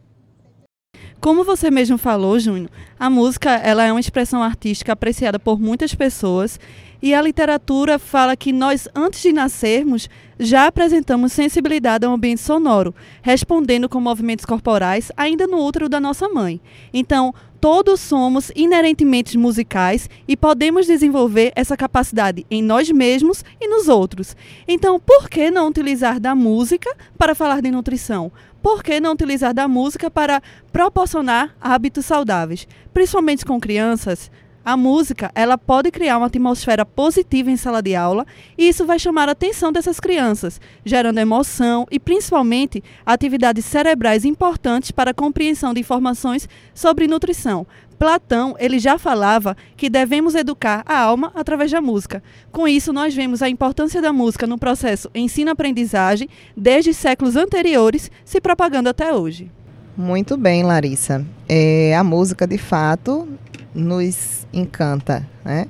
Como 1.21 1.45
você 1.45 1.71
mesmo 1.71 1.99
falou, 1.99 2.39
Júnior, 2.39 2.71
a 2.99 3.11
música 3.11 3.51
ela 3.51 3.85
é 3.85 3.93
uma 3.93 4.01
expressão 4.01 4.43
artística 4.43 4.93
apreciada 4.93 5.39
por 5.39 5.61
muitas 5.61 5.95
pessoas 5.95 6.59
e 7.03 7.15
a 7.15 7.21
literatura 7.21 7.99
fala 7.99 8.37
que 8.37 8.53
nós, 8.53 8.89
antes 8.95 9.23
de 9.23 9.33
nascermos, 9.33 10.09
já 10.39 10.67
apresentamos 10.67 11.33
sensibilidade 11.33 12.07
ao 12.07 12.13
ambiente 12.15 12.41
sonoro, 12.41 12.95
respondendo 13.23 13.89
com 13.89 14.01
movimentos 14.01 14.45
corporais 14.45 15.13
ainda 15.17 15.47
no 15.47 15.63
útero 15.63 15.89
da 15.89 16.01
nossa 16.01 16.29
mãe. 16.29 16.61
Então, 16.93 17.35
todos 17.61 18.01
somos 18.01 18.51
inerentemente 18.57 19.37
musicais 19.37 20.09
e 20.27 20.37
podemos 20.37 20.87
desenvolver 20.87 21.53
essa 21.55 21.77
capacidade 21.77 22.47
em 22.51 22.63
nós 22.63 22.91
mesmos 22.91 23.45
e 23.61 23.69
nos 23.69 23.87
outros. 23.87 24.35
Então, 24.67 24.99
por 24.99 25.29
que 25.29 25.51
não 25.51 25.69
utilizar 25.69 26.19
da 26.19 26.35
música 26.35 26.91
para 27.19 27.35
falar 27.35 27.61
de 27.61 27.71
nutrição? 27.71 28.33
Por 28.63 28.83
que 28.83 29.01
não 29.01 29.13
utilizar 29.13 29.53
da 29.53 29.69
música 29.69 30.11
para 30.11 30.43
proporcionar 30.73 31.55
hábitos 31.61 32.07
saudáveis? 32.07 32.67
Principalmente 32.93 33.45
com 33.45 33.61
crianças, 33.61 34.31
a 34.65 34.77
música, 34.77 35.31
ela 35.35 35.57
pode 35.57 35.91
criar 35.91 36.19
uma 36.19 36.27
atmosfera 36.27 36.85
positiva 36.85 37.51
em 37.51 37.57
sala 37.57 37.83
de 37.83 37.95
aula 37.95 38.27
e 38.59 38.69
isso 38.69 38.85
vai 38.85 38.99
chamar 38.99 39.29
a 39.29 39.33
atenção 39.33 39.73
dessas 39.73 39.99
crianças, 39.99 40.61
gerando 40.85 41.19
emoção 41.19 41.87
e 41.91 41.99
principalmente 41.99 42.85
atividades 43.05 43.65
cerebrais 43.65 44.25
importantes 44.25 44.91
para 44.91 45.13
a 45.13 45.15
compreensão 45.15 45.73
de 45.73 45.81
informações 45.81 46.49
sobre 46.75 47.07
nutrição. 47.07 47.67
Platão, 47.99 48.55
ele 48.59 48.79
já 48.79 48.99
falava 48.99 49.57
que 49.77 49.91
devemos 49.91 50.35
educar 50.35 50.83
a 50.87 50.99
alma 50.99 51.31
através 51.35 51.71
da 51.71 51.83
música. 51.83 52.23
Com 52.51 52.67
isso, 52.67 52.95
nós 52.95 53.15
vemos 53.15 53.43
a 53.43 53.49
importância 53.49 54.01
da 54.01 54.13
música 54.13 54.47
no 54.47 54.57
processo 54.57 55.11
ensino-aprendizagem 55.15 56.29
desde 56.57 56.95
séculos 56.95 57.37
anteriores, 57.37 58.11
se 58.25 58.41
propagando 58.41 58.89
até 58.89 59.13
hoje. 59.13 59.51
Muito 59.95 60.35
bem, 60.39 60.63
Larissa. 60.63 61.27
É, 61.47 61.95
a 61.95 62.03
música, 62.03 62.47
de 62.47 62.57
fato, 62.57 63.29
nos 63.75 64.47
encanta, 64.53 65.27
né? 65.45 65.67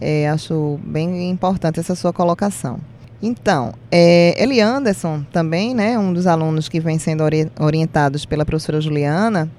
É, 0.00 0.28
acho 0.28 0.78
bem 0.82 1.30
importante 1.30 1.80
essa 1.80 1.94
sua 1.94 2.12
colocação. 2.12 2.78
Então, 3.22 3.72
é, 3.90 4.34
Eli 4.42 4.60
Anderson 4.60 5.24
também, 5.32 5.74
né, 5.74 5.98
um 5.98 6.12
dos 6.12 6.26
alunos 6.26 6.68
que 6.68 6.78
vem 6.78 6.98
sendo 6.98 7.22
ori 7.22 7.50
orientados 7.58 8.26
pela 8.26 8.44
professora 8.44 8.80
Juliana, 8.80 9.50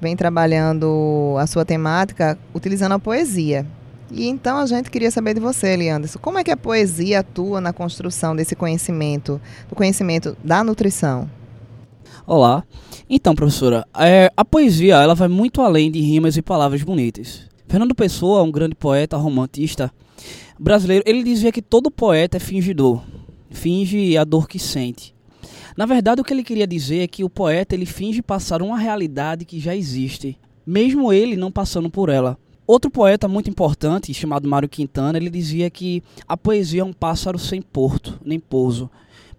vem 0.00 0.14
trabalhando 0.14 1.34
a 1.38 1.46
sua 1.46 1.64
temática 1.64 2.38
utilizando 2.54 2.92
a 2.92 2.98
poesia. 2.98 3.66
E 4.12 4.28
então 4.28 4.58
a 4.58 4.66
gente 4.66 4.90
queria 4.90 5.10
saber 5.10 5.34
de 5.34 5.40
você, 5.40 5.68
Eli 5.68 5.88
Anderson, 5.88 6.18
como 6.20 6.38
é 6.38 6.44
que 6.44 6.50
a 6.50 6.56
poesia 6.56 7.20
atua 7.20 7.60
na 7.60 7.72
construção 7.72 8.34
desse 8.34 8.54
conhecimento, 8.54 9.40
do 9.68 9.74
conhecimento 9.74 10.36
da 10.42 10.62
nutrição? 10.62 11.28
Olá. 12.32 12.62
Então, 13.08 13.34
professora, 13.34 13.84
é, 13.98 14.30
a 14.36 14.44
poesia 14.44 14.94
ela 15.02 15.16
vai 15.16 15.26
muito 15.26 15.60
além 15.60 15.90
de 15.90 16.00
rimas 16.00 16.36
e 16.36 16.42
palavras 16.42 16.80
bonitas. 16.80 17.40
Fernando 17.66 17.92
Pessoa, 17.92 18.44
um 18.44 18.52
grande 18.52 18.76
poeta 18.76 19.16
romantista 19.16 19.92
brasileiro, 20.56 21.02
ele 21.08 21.24
dizia 21.24 21.50
que 21.50 21.60
todo 21.60 21.90
poeta 21.90 22.36
é 22.36 22.40
fingidor, 22.40 23.02
finge 23.50 24.16
a 24.16 24.22
dor 24.22 24.46
que 24.46 24.60
sente. 24.60 25.12
Na 25.76 25.86
verdade, 25.86 26.20
o 26.20 26.24
que 26.24 26.32
ele 26.32 26.44
queria 26.44 26.68
dizer 26.68 27.00
é 27.00 27.08
que 27.08 27.24
o 27.24 27.28
poeta 27.28 27.74
ele 27.74 27.84
finge 27.84 28.22
passar 28.22 28.62
uma 28.62 28.78
realidade 28.78 29.44
que 29.44 29.58
já 29.58 29.74
existe, 29.74 30.38
mesmo 30.64 31.12
ele 31.12 31.34
não 31.34 31.50
passando 31.50 31.90
por 31.90 32.08
ela. 32.08 32.38
Outro 32.64 32.92
poeta 32.92 33.26
muito 33.26 33.50
importante, 33.50 34.14
chamado 34.14 34.48
Mário 34.48 34.68
Quintana, 34.68 35.18
ele 35.18 35.30
dizia 35.30 35.68
que 35.68 36.00
a 36.28 36.36
poesia 36.36 36.82
é 36.82 36.84
um 36.84 36.92
pássaro 36.92 37.40
sem 37.40 37.60
porto, 37.60 38.20
nem 38.24 38.38
pouso 38.38 38.88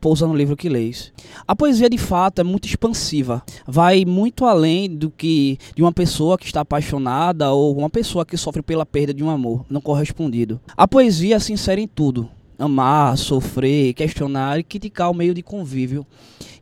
pousa 0.02 0.26
no 0.26 0.36
livro 0.36 0.58
que 0.58 0.68
lês. 0.68 1.14
A 1.48 1.56
poesia, 1.56 1.88
de 1.88 1.98
fato, 1.98 2.42
é 2.42 2.44
muito 2.44 2.68
expansiva. 2.68 3.44
Vai 3.68 4.04
muito 4.04 4.46
além 4.46 4.90
do 4.90 5.12
que 5.12 5.60
de 5.76 5.84
uma 5.84 5.92
pessoa 5.92 6.40
que 6.40 6.46
está 6.46 6.62
apaixonada 6.62 7.52
ou 7.52 7.78
uma 7.78 7.90
pessoa 7.90 8.26
que 8.26 8.36
sofre 8.36 8.64
pela 8.64 8.86
perda 8.86 9.14
de 9.14 9.24
um 9.24 9.30
amor 9.30 9.64
não 9.70 9.80
correspondido. 9.80 10.60
A 10.76 10.88
poesia 10.88 11.40
se 11.40 11.54
insere 11.54 11.84
em 11.84 11.88
tudo. 11.88 12.28
Amar, 12.58 13.18
sofrer, 13.18 13.94
questionar 13.94 14.60
e 14.60 14.64
criticar 14.64 15.10
o 15.12 15.16
meio 15.16 15.34
de 15.34 15.42
convívio 15.42 16.06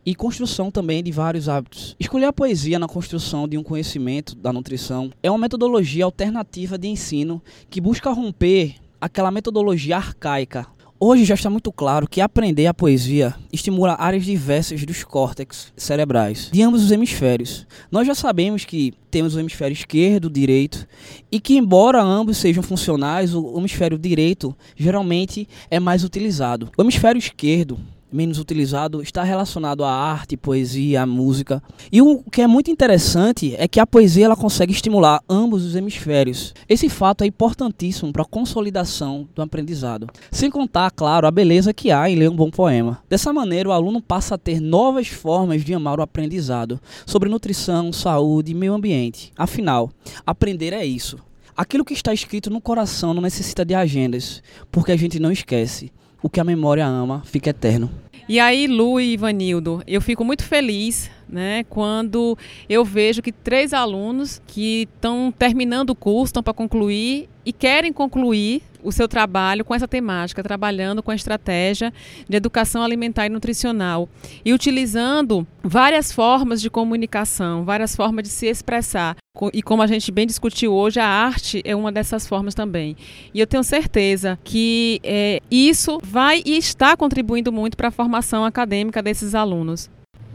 e 0.06 0.16
construção 0.16 0.72
também 0.72 1.04
de 1.04 1.12
vários 1.12 1.48
hábitos. 1.48 1.96
Escolher 2.00 2.26
a 2.26 2.34
poesia 2.34 2.80
na 2.80 2.88
construção 2.88 3.48
de 3.48 3.58
um 3.58 3.64
conhecimento 3.64 4.36
da 4.36 4.52
nutrição 4.52 5.12
é 5.22 5.30
uma 5.30 5.38
metodologia 5.38 6.06
alternativa 6.06 6.78
de 6.78 6.88
ensino 6.88 7.42
que 7.70 7.82
busca 7.82 8.12
romper 8.12 8.76
aquela 9.00 9.32
metodologia 9.32 9.98
arcaica 9.98 10.68
Hoje 11.02 11.24
já 11.24 11.34
está 11.34 11.50
muito 11.50 11.72
claro 11.72 12.06
que 12.10 12.20
aprender 12.20 12.68
a 12.68 12.74
poesia 12.74 13.34
estimula 13.54 13.96
áreas 13.98 14.26
diversas 14.26 14.84
dos 14.84 15.02
córtex 15.06 15.72
cerebrais 15.78 16.50
de 16.52 16.62
ambos 16.62 16.84
os 16.84 16.92
hemisférios. 16.92 17.66
Nós 17.90 18.06
já 18.06 18.14
sabemos 18.14 18.66
que 18.66 18.94
temos 19.10 19.34
o 19.34 19.40
hemisfério 19.40 19.72
esquerdo, 19.72 20.30
direito, 20.30 20.86
e 21.32 21.40
que 21.40 21.56
embora 21.56 22.04
ambos 22.04 22.36
sejam 22.36 22.62
funcionais, 22.62 23.34
o 23.34 23.58
hemisfério 23.58 23.98
direito 23.98 24.54
geralmente 24.76 25.48
é 25.72 25.80
mais 25.80 26.04
utilizado. 26.04 26.70
O 26.78 26.82
hemisfério 26.82 27.18
esquerdo 27.18 27.80
menos 28.12 28.40
utilizado 28.40 29.02
está 29.02 29.24
relacionado 29.24 29.84
à 29.84 29.92
arte, 29.92 30.36
poesia, 30.36 31.04
à 31.04 31.06
música. 31.06 31.62
E 31.92 32.02
o 32.02 32.24
que 32.24 32.42
é 32.42 32.48
muito 32.48 32.72
interessante 32.72 33.56
é 33.58 33.68
que 33.68 33.80
a 33.80 33.88
poesia 33.88 34.26
ela 34.26 34.36
consegue 34.36 34.72
estimular 34.72 35.22
ambos 35.30 35.64
os 35.64 35.76
hemisférios. 35.76 36.54
Esse 36.68 36.90
fato 36.90 37.24
é 37.24 37.28
importantíssimo 37.28 38.12
para 38.12 38.24
a 38.24 38.26
consolidação 38.26 39.28
do 39.36 39.42
aprendizado. 39.42 40.08
Sem 40.32 40.50
contar, 40.50 40.92
claro, 40.92 41.28
a 41.28 41.32
beleza 41.32 41.74
que 41.74 41.92
há 41.92 42.10
em 42.10 42.16
ler 42.16 42.30
um 42.30 42.36
bom 42.36 42.50
poema. 42.50 43.02
Dessa 43.10 43.32
maneira, 43.32 43.70
o 43.70 43.74
aluno 43.74 44.02
passa 44.02 44.36
a 44.36 44.38
ter 44.38 44.60
novas 44.60 45.08
formas 45.08 45.64
de 45.64 45.74
amar 45.74 46.00
o 46.00 46.04
aprendizado 46.04 46.80
sobre 47.06 47.30
nutrição, 47.30 47.94
saúde 47.94 48.52
e 48.52 48.56
meio 48.56 48.74
ambiente. 48.74 49.32
Afinal, 49.38 49.92
aprender 50.26 50.74
é 50.74 50.86
isso. 50.86 51.18
Aquilo 51.56 51.84
que 51.84 51.94
está 51.94 52.14
escrito 52.14 52.50
no 52.50 52.62
coração 52.62 53.14
não 53.14 53.22
necessita 53.22 53.66
de 53.66 53.76
agendas, 53.76 54.42
porque 54.72 54.94
a 54.94 54.98
gente 54.98 55.20
não 55.20 55.30
esquece 55.30 55.92
o 56.22 56.30
que 56.30 56.40
a 56.40 56.44
memória 56.44 56.86
ama 56.86 57.22
fica 57.26 57.50
eterno. 57.50 57.90
E 58.28 58.40
aí, 58.40 58.68
Lu 58.68 59.00
e 59.00 59.14
Ivanildo, 59.14 59.82
eu 59.88 60.00
fico 60.00 60.24
muito 60.24 60.44
feliz 60.44 61.10
né, 61.28 61.64
quando 61.68 62.38
eu 62.70 62.86
vejo 62.86 63.22
que 63.22 63.32
três 63.32 63.74
alunos 63.74 64.42
que 64.46 64.88
estão 64.94 65.34
terminando 65.36 65.92
o 65.92 65.96
curso, 65.96 66.30
estão 66.30 66.44
para 66.44 66.54
concluir 66.54 67.28
e 67.46 67.52
querem 67.52 67.92
concluir 67.92 68.62
o 68.84 68.92
seu 68.92 69.08
trabalho 69.08 69.66
com 69.66 69.74
essa 69.74 69.88
temática, 69.88 70.44
trabalhando 70.44 71.04
com 71.04 71.12
a 71.12 71.16
estratégia 71.16 71.94
de 72.28 72.38
educação 72.38 72.84
alimentar 72.84 73.26
e 73.26 73.30
nutricional 73.30 74.08
e 74.44 74.54
utilizando 74.54 75.46
várias 75.64 76.12
formas 76.12 76.62
de 76.62 76.70
comunicação, 76.70 77.64
várias 77.64 77.96
formas 77.96 78.24
de 78.24 78.30
se 78.30 78.48
expressar. 78.48 79.16
E 79.54 79.62
como 79.62 79.82
a 79.82 79.88
gente 79.88 80.12
bem 80.12 80.28
discutiu 80.28 80.74
hoje, 80.74 81.00
a 81.00 81.08
arte 81.08 81.62
é 81.64 81.76
uma 81.76 81.92
dessas 81.92 82.28
formas 82.28 82.54
também. 82.54 82.98
E 83.34 83.40
eu 83.40 83.48
tenho 83.48 83.64
certeza 83.64 84.38
que 84.44 85.00
é, 85.04 85.40
isso 85.50 86.00
vai 86.04 86.42
e 86.46 86.58
está 86.58 86.98
contribuindo 86.98 87.52
muito 87.52 87.78
para 87.78 87.88
a 87.88 87.92
formação 87.92 88.44
acadêmica 88.44 89.02
desses 89.02 89.36
alunos. 89.36 89.90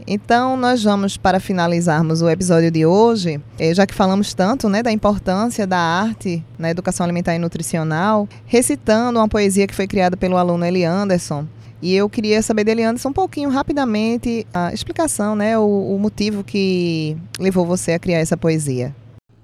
Então, 0.07 0.55
nós 0.55 0.83
vamos, 0.83 1.17
para 1.17 1.39
finalizarmos 1.39 2.21
o 2.21 2.29
episódio 2.29 2.69
de 2.69 2.85
hoje, 2.85 3.41
eh, 3.57 3.73
já 3.73 3.87
que 3.87 3.93
falamos 3.93 4.33
tanto 4.33 4.69
né, 4.69 4.83
da 4.83 4.91
importância 4.91 5.65
da 5.65 5.79
arte 5.79 6.43
na 6.59 6.69
educação 6.69 7.03
alimentar 7.03 7.35
e 7.35 7.39
nutricional, 7.39 8.27
recitando 8.45 9.19
uma 9.19 9.27
poesia 9.27 9.65
que 9.65 9.73
foi 9.73 9.87
criada 9.87 10.15
pelo 10.15 10.37
aluno 10.37 10.65
Eli 10.65 10.83
Anderson. 10.83 11.47
E 11.81 11.93
eu 11.93 12.09
queria 12.09 12.41
saber 12.41 12.63
dele, 12.63 12.83
Anderson, 12.83 13.09
um 13.09 13.13
pouquinho, 13.13 13.49
rapidamente, 13.49 14.45
a 14.53 14.73
explicação, 14.73 15.35
né, 15.35 15.57
o, 15.57 15.95
o 15.95 15.99
motivo 15.99 16.43
que 16.43 17.17
levou 17.39 17.65
você 17.65 17.93
a 17.93 17.99
criar 17.99 18.19
essa 18.19 18.37
poesia. 18.37 18.95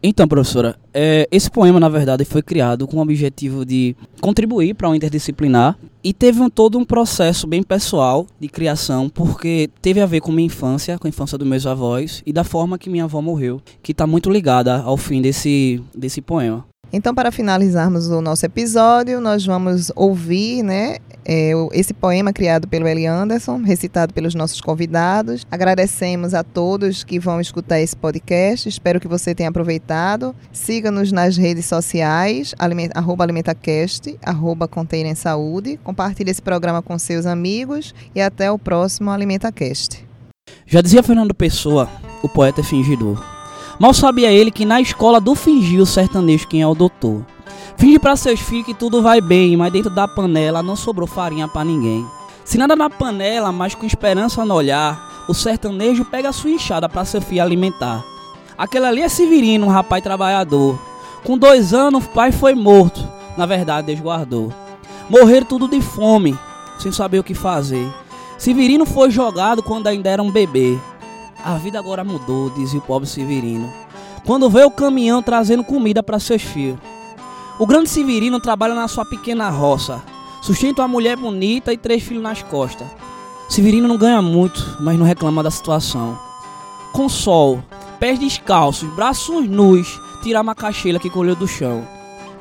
Então, 0.04 0.28
professora, 0.28 0.76
é, 0.92 1.28
esse 1.32 1.50
poema, 1.50 1.80
na 1.80 1.88
verdade, 1.88 2.26
foi 2.26 2.42
criado 2.42 2.88
com 2.88 2.98
o 2.98 3.02
objetivo 3.02 3.64
de 3.64 3.96
contribuir 4.20 4.74
para 4.74 4.90
o 4.90 4.96
interdisciplinar 4.96 5.78
e 6.04 6.12
teve 6.12 6.42
um, 6.42 6.50
todo 6.50 6.80
um 6.80 6.84
processo 6.84 7.46
bem 7.46 7.62
pessoal 7.62 8.26
de 8.40 8.48
criação, 8.48 9.08
porque 9.08 9.70
teve 9.80 10.02
a 10.02 10.08
ver 10.08 10.20
com 10.22 10.32
minha 10.32 10.48
infância, 10.48 10.98
com 10.98 11.06
a 11.06 11.10
infância 11.10 11.38
dos 11.38 11.48
meus 11.48 11.68
avós 11.68 12.24
e 12.26 12.34
da 12.34 12.44
forma 12.44 12.80
que 12.80 12.90
minha 12.90 13.04
avó 13.04 13.22
morreu, 13.22 13.62
que 13.84 13.92
está 13.92 14.08
muito 14.08 14.32
ligada 14.32 14.82
ao 14.82 14.98
fim 14.98 15.22
desse, 15.22 15.80
desse 15.96 16.20
poema. 16.20 16.71
Então, 16.94 17.16
para 17.16 17.32
finalizarmos 17.32 18.10
o 18.10 18.22
nosso 18.22 18.46
episódio, 18.46 19.22
nós 19.22 19.46
vamos 19.46 19.92
ouvir 19.96 20.62
né, 20.62 20.98
é, 21.24 21.52
esse 21.72 21.94
poema 21.94 22.34
criado 22.34 22.68
pelo 22.68 22.86
Eli 22.86 23.06
Anderson, 23.06 23.62
recitado 23.62 24.14
pelos 24.14 24.36
nossos 24.36 24.60
convidados. 24.60 25.48
Agradecemos 25.50 26.34
a 26.34 26.44
todos 26.44 27.06
que 27.06 27.18
vão 27.18 27.40
escutar 27.40 27.80
esse 27.80 27.96
podcast. 27.96 28.68
Espero 28.68 29.00
que 29.00 29.08
você 29.08 29.34
tenha 29.34 29.50
aproveitado. 29.50 30.36
Siga-nos 30.52 31.14
nas 31.14 31.38
redes 31.38 31.66
sociais, 31.66 32.54
aliment, 32.60 32.90
arroba 32.94 33.24
AlimentaCast, 33.24 34.18
arroba 34.22 34.68
Container 34.68 35.16
Saúde. 35.16 35.80
Compartilhe 35.84 36.32
esse 36.32 36.42
programa 36.42 36.82
com 36.82 37.00
seus 37.00 37.26
amigos 37.26 37.96
e 38.14 38.22
até 38.22 38.52
o 38.52 38.60
próximo 38.60 39.12
AlimentaCast. 39.12 40.06
Já 40.66 40.82
dizia 40.82 41.02
Fernando 41.02 41.34
Pessoa, 41.34 41.90
o 42.22 42.28
poeta 42.28 42.60
é 42.60 42.64
fingidor. 42.64 43.31
Mal 43.82 43.96
sabia 43.96 44.32
ele 44.32 44.52
que 44.52 44.64
na 44.64 44.80
escola 44.80 45.20
do 45.20 45.34
fingir 45.34 45.82
o 45.82 45.88
sertanejo 45.88 46.48
quem 46.48 46.62
é 46.62 46.68
o 46.68 46.76
doutor. 46.76 47.26
Finge 47.76 47.98
para 47.98 48.16
seus 48.16 48.40
filhos 48.40 48.68
que 48.68 48.76
tudo 48.76 49.02
vai 49.02 49.20
bem, 49.20 49.58
mas 49.58 49.74
dentro 49.74 49.90
da 49.90 50.08
panela 50.08 50.62
não 50.62 50.76
sobrou 50.76 51.08
farinha 51.08 51.48
para 51.48 51.66
ninguém. 51.66 52.06
Se 52.46 52.60
nada 52.60 52.76
na 52.76 52.92
panela, 52.92 53.52
mas 53.52 53.74
com 53.74 53.84
esperança 53.84 54.46
no 54.46 54.54
olhar, 54.54 55.26
o 55.28 55.34
sertanejo 55.34 56.06
pega 56.06 56.30
a 56.30 56.32
sua 56.32 56.52
enxada 56.52 56.88
para 56.88 57.06
seu 57.06 57.24
filho 57.24 57.42
alimentar. 57.42 58.06
Aquele 58.56 58.86
ali 58.86 59.02
é 59.02 59.10
Severino, 59.10 59.66
um 59.66 59.72
rapaz 59.72 60.04
trabalhador. 60.04 60.80
Com 61.24 61.36
dois 61.36 61.74
anos, 61.74 62.06
o 62.06 62.10
pai 62.10 62.32
foi 62.32 62.54
morto. 62.54 63.04
Na 63.36 63.48
verdade, 63.48 63.88
Deus 63.88 64.00
guardou. 64.00 64.54
Morreram 65.10 65.48
tudo 65.48 65.68
de 65.68 65.82
fome, 65.82 66.38
sem 66.78 66.92
saber 66.92 67.18
o 67.18 67.24
que 67.24 67.34
fazer. 67.34 67.92
Severino 68.38 68.86
foi 68.86 69.10
jogado 69.10 69.64
quando 69.64 69.88
ainda 69.88 70.08
era 70.08 70.22
um 70.22 70.30
bebê. 70.30 70.78
A 71.44 71.56
vida 71.56 71.80
agora 71.80 72.04
mudou, 72.04 72.52
dizia 72.52 72.80
o 72.80 72.84
pobre 72.84 73.08
Severino. 73.08 73.72
quando 74.26 74.50
vê 74.50 74.64
o 74.64 74.70
caminhão 74.70 75.22
trazendo 75.24 75.64
comida 75.64 76.04
para 76.04 76.20
seus 76.20 76.44
filhos. 76.44 76.78
O 77.58 77.66
grande 77.66 77.90
Severino 77.90 78.40
trabalha 78.40 78.76
na 78.76 78.88
sua 78.88 79.04
pequena 79.04 79.50
roça, 79.50 80.02
sustenta 80.42 80.84
uma 80.84 80.88
mulher 80.88 81.18
bonita 81.18 81.74
e 81.74 81.78
três 81.78 82.04
filhos 82.04 82.22
nas 82.22 82.44
costas. 82.44 82.88
Severino 83.50 83.88
não 83.88 83.98
ganha 83.98 84.22
muito, 84.22 84.78
mas 84.80 84.98
não 84.98 85.06
reclama 85.06 85.42
da 85.42 85.50
situação. 85.50 86.18
Com 86.94 87.10
sol, 87.10 87.64
pés 88.00 88.20
descalços, 88.20 88.90
braços 88.94 89.48
nus, 89.48 90.00
tira 90.22 90.40
a 90.40 90.44
macaxeira 90.44 91.00
que 91.00 91.10
colheu 91.10 91.36
do 91.36 91.48
chão. 91.48 91.86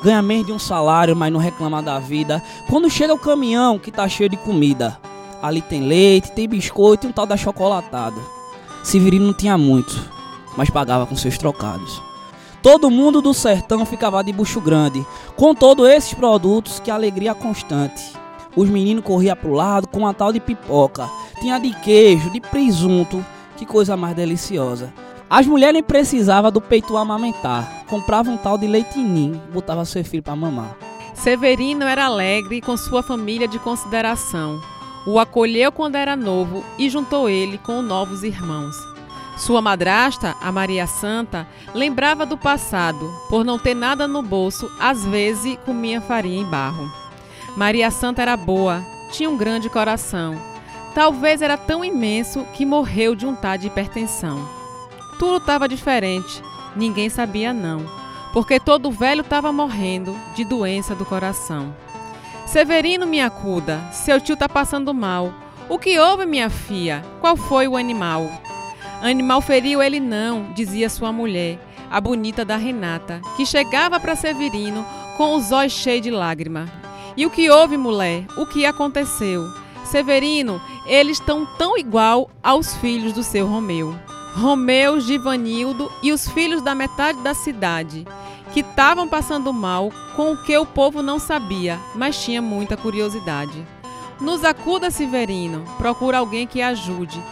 Ganha 0.02 0.22
menos 0.22 0.46
de 0.46 0.52
um 0.52 0.58
salário, 0.58 1.16
mas 1.16 1.32
não 1.32 1.40
reclama 1.40 1.82
da 1.82 1.98
vida. 1.98 2.42
Quando 2.68 2.90
chega 2.90 3.14
o 3.14 3.18
caminhão 3.18 3.78
que 3.78 3.90
tá 3.90 4.08
cheio 4.08 4.28
de 4.28 4.36
comida, 4.36 4.98
ali 5.42 5.60
tem 5.62 5.82
leite, 5.82 6.32
tem 6.32 6.48
biscoito 6.48 7.06
e 7.06 7.10
um 7.10 7.12
tal 7.12 7.26
da 7.26 7.36
chocolatada. 7.36 8.20
Severino 8.82 9.26
não 9.26 9.34
tinha 9.34 9.58
muito, 9.58 9.94
mas 10.56 10.70
pagava 10.70 11.06
com 11.06 11.16
seus 11.16 11.36
trocados. 11.36 12.02
Todo 12.62 12.90
mundo 12.90 13.22
do 13.22 13.32
sertão 13.32 13.86
ficava 13.86 14.22
de 14.22 14.32
bucho 14.32 14.60
grande, 14.60 15.06
com 15.36 15.54
todos 15.54 15.88
esses 15.88 16.12
produtos 16.12 16.80
que 16.80 16.90
alegria 16.90 17.34
constante. 17.34 18.12
Os 18.54 18.68
meninos 18.68 19.04
corriam 19.04 19.36
pro 19.36 19.52
lado 19.52 19.88
com 19.88 20.00
uma 20.00 20.12
tal 20.12 20.32
de 20.32 20.40
pipoca, 20.40 21.08
tinha 21.40 21.58
de 21.58 21.72
queijo, 21.72 22.30
de 22.30 22.40
presunto, 22.40 23.24
que 23.56 23.64
coisa 23.64 23.96
mais 23.96 24.14
deliciosa. 24.16 24.92
As 25.28 25.46
mulheres 25.46 25.74
nem 25.74 25.82
precisavam 25.82 26.50
do 26.50 26.60
peito 26.60 26.96
amamentar, 26.96 27.84
compravam 27.88 28.34
um 28.34 28.36
tal 28.36 28.58
de 28.58 28.66
leitinho, 28.66 29.40
botava 29.52 29.84
seu 29.84 30.04
filho 30.04 30.22
para 30.22 30.34
mamar. 30.34 30.76
Severino 31.14 31.84
era 31.84 32.06
alegre 32.06 32.60
com 32.60 32.76
sua 32.76 33.02
família 33.02 33.46
de 33.46 33.58
consideração. 33.58 34.60
O 35.06 35.18
acolheu 35.18 35.72
quando 35.72 35.96
era 35.96 36.14
novo 36.14 36.64
e 36.78 36.90
juntou 36.90 37.28
ele 37.28 37.58
com 37.58 37.80
novos 37.80 38.22
irmãos. 38.22 38.76
Sua 39.36 39.62
madrasta, 39.62 40.36
a 40.42 40.52
Maria 40.52 40.86
Santa, 40.86 41.48
lembrava 41.74 42.26
do 42.26 42.36
passado, 42.36 43.10
por 43.30 43.42
não 43.42 43.58
ter 43.58 43.74
nada 43.74 44.06
no 44.06 44.20
bolso, 44.20 44.70
às 44.78 45.02
vezes 45.06 45.58
comia 45.64 46.00
farinha 46.00 46.42
em 46.42 46.44
barro. 46.44 46.86
Maria 47.56 47.90
Santa 47.90 48.20
era 48.20 48.36
boa, 48.36 48.84
tinha 49.10 49.30
um 49.30 49.38
grande 49.38 49.70
coração. 49.70 50.38
Talvez 50.94 51.40
era 51.40 51.56
tão 51.56 51.82
imenso 51.82 52.44
que 52.52 52.66
morreu 52.66 53.14
de 53.14 53.24
um 53.24 53.34
tá 53.34 53.56
de 53.56 53.68
hipertensão. 53.68 54.46
Tudo 55.18 55.38
estava 55.38 55.66
diferente, 55.66 56.42
ninguém 56.76 57.08
sabia 57.08 57.54
não, 57.54 57.86
porque 58.34 58.60
todo 58.60 58.90
velho 58.90 59.22
estava 59.22 59.50
morrendo 59.50 60.14
de 60.34 60.44
doença 60.44 60.94
do 60.94 61.06
coração. 61.06 61.74
Severino 62.50 63.06
me 63.06 63.20
acuda, 63.20 63.80
seu 63.92 64.20
tio 64.20 64.36
tá 64.36 64.48
passando 64.48 64.92
mal. 64.92 65.32
O 65.68 65.78
que 65.78 66.00
houve, 66.00 66.26
minha 66.26 66.50
filha? 66.50 67.04
Qual 67.20 67.36
foi 67.36 67.68
o 67.68 67.76
animal? 67.76 68.28
Animal 69.00 69.40
feriu 69.40 69.80
ele 69.80 70.00
não, 70.00 70.52
dizia 70.52 70.90
sua 70.90 71.12
mulher, 71.12 71.60
a 71.88 72.00
bonita 72.00 72.44
da 72.44 72.56
Renata, 72.56 73.20
que 73.36 73.46
chegava 73.46 74.00
para 74.00 74.16
Severino 74.16 74.84
com 75.16 75.36
os 75.36 75.52
olhos 75.52 75.74
cheios 75.74 76.02
de 76.02 76.10
lágrima. 76.10 76.66
E 77.16 77.24
o 77.24 77.30
que 77.30 77.48
houve, 77.48 77.76
mulher? 77.76 78.26
O 78.36 78.44
que 78.44 78.66
aconteceu? 78.66 79.44
Severino, 79.84 80.60
eles 80.86 81.20
estão 81.20 81.46
tão 81.56 81.78
igual 81.78 82.28
aos 82.42 82.74
filhos 82.78 83.12
do 83.12 83.22
seu 83.22 83.46
Romeu. 83.46 83.94
Romeu, 84.34 84.98
Givanildo 84.98 85.88
e 86.02 86.10
os 86.10 86.28
filhos 86.28 86.62
da 86.62 86.74
metade 86.74 87.22
da 87.22 87.32
cidade, 87.32 88.04
que 88.52 88.60
estavam 88.60 89.08
passando 89.08 89.52
mal 89.52 89.90
com 90.16 90.32
o 90.32 90.36
que 90.36 90.56
o 90.58 90.66
povo 90.66 91.02
não 91.02 91.18
sabia, 91.18 91.78
mas 91.94 92.22
tinha 92.22 92.42
muita 92.42 92.76
curiosidade. 92.76 93.66
Nos 94.20 94.44
acuda, 94.44 94.90
Severino, 94.90 95.64
procura 95.78 96.18
alguém 96.18 96.46
que 96.46 96.60
ajude. 96.60 97.22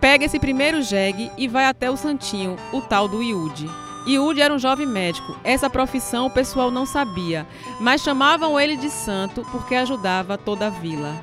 Pega 0.00 0.24
esse 0.24 0.38
primeiro 0.38 0.80
jegue 0.80 1.30
e 1.36 1.46
vai 1.46 1.66
até 1.66 1.90
o 1.90 1.96
Santinho, 1.96 2.56
o 2.72 2.80
tal 2.80 3.06
do 3.06 3.22
Iude. 3.22 3.68
Iude 4.06 4.40
era 4.40 4.54
um 4.54 4.58
jovem 4.58 4.86
médico. 4.86 5.36
Essa 5.44 5.68
profissão 5.68 6.26
o 6.26 6.30
pessoal 6.30 6.70
não 6.70 6.86
sabia, 6.86 7.46
mas 7.78 8.00
chamavam 8.00 8.58
ele 8.58 8.76
de 8.76 8.88
santo 8.88 9.44
porque 9.52 9.74
ajudava 9.74 10.38
toda 10.38 10.68
a 10.68 10.70
vila. 10.70 11.14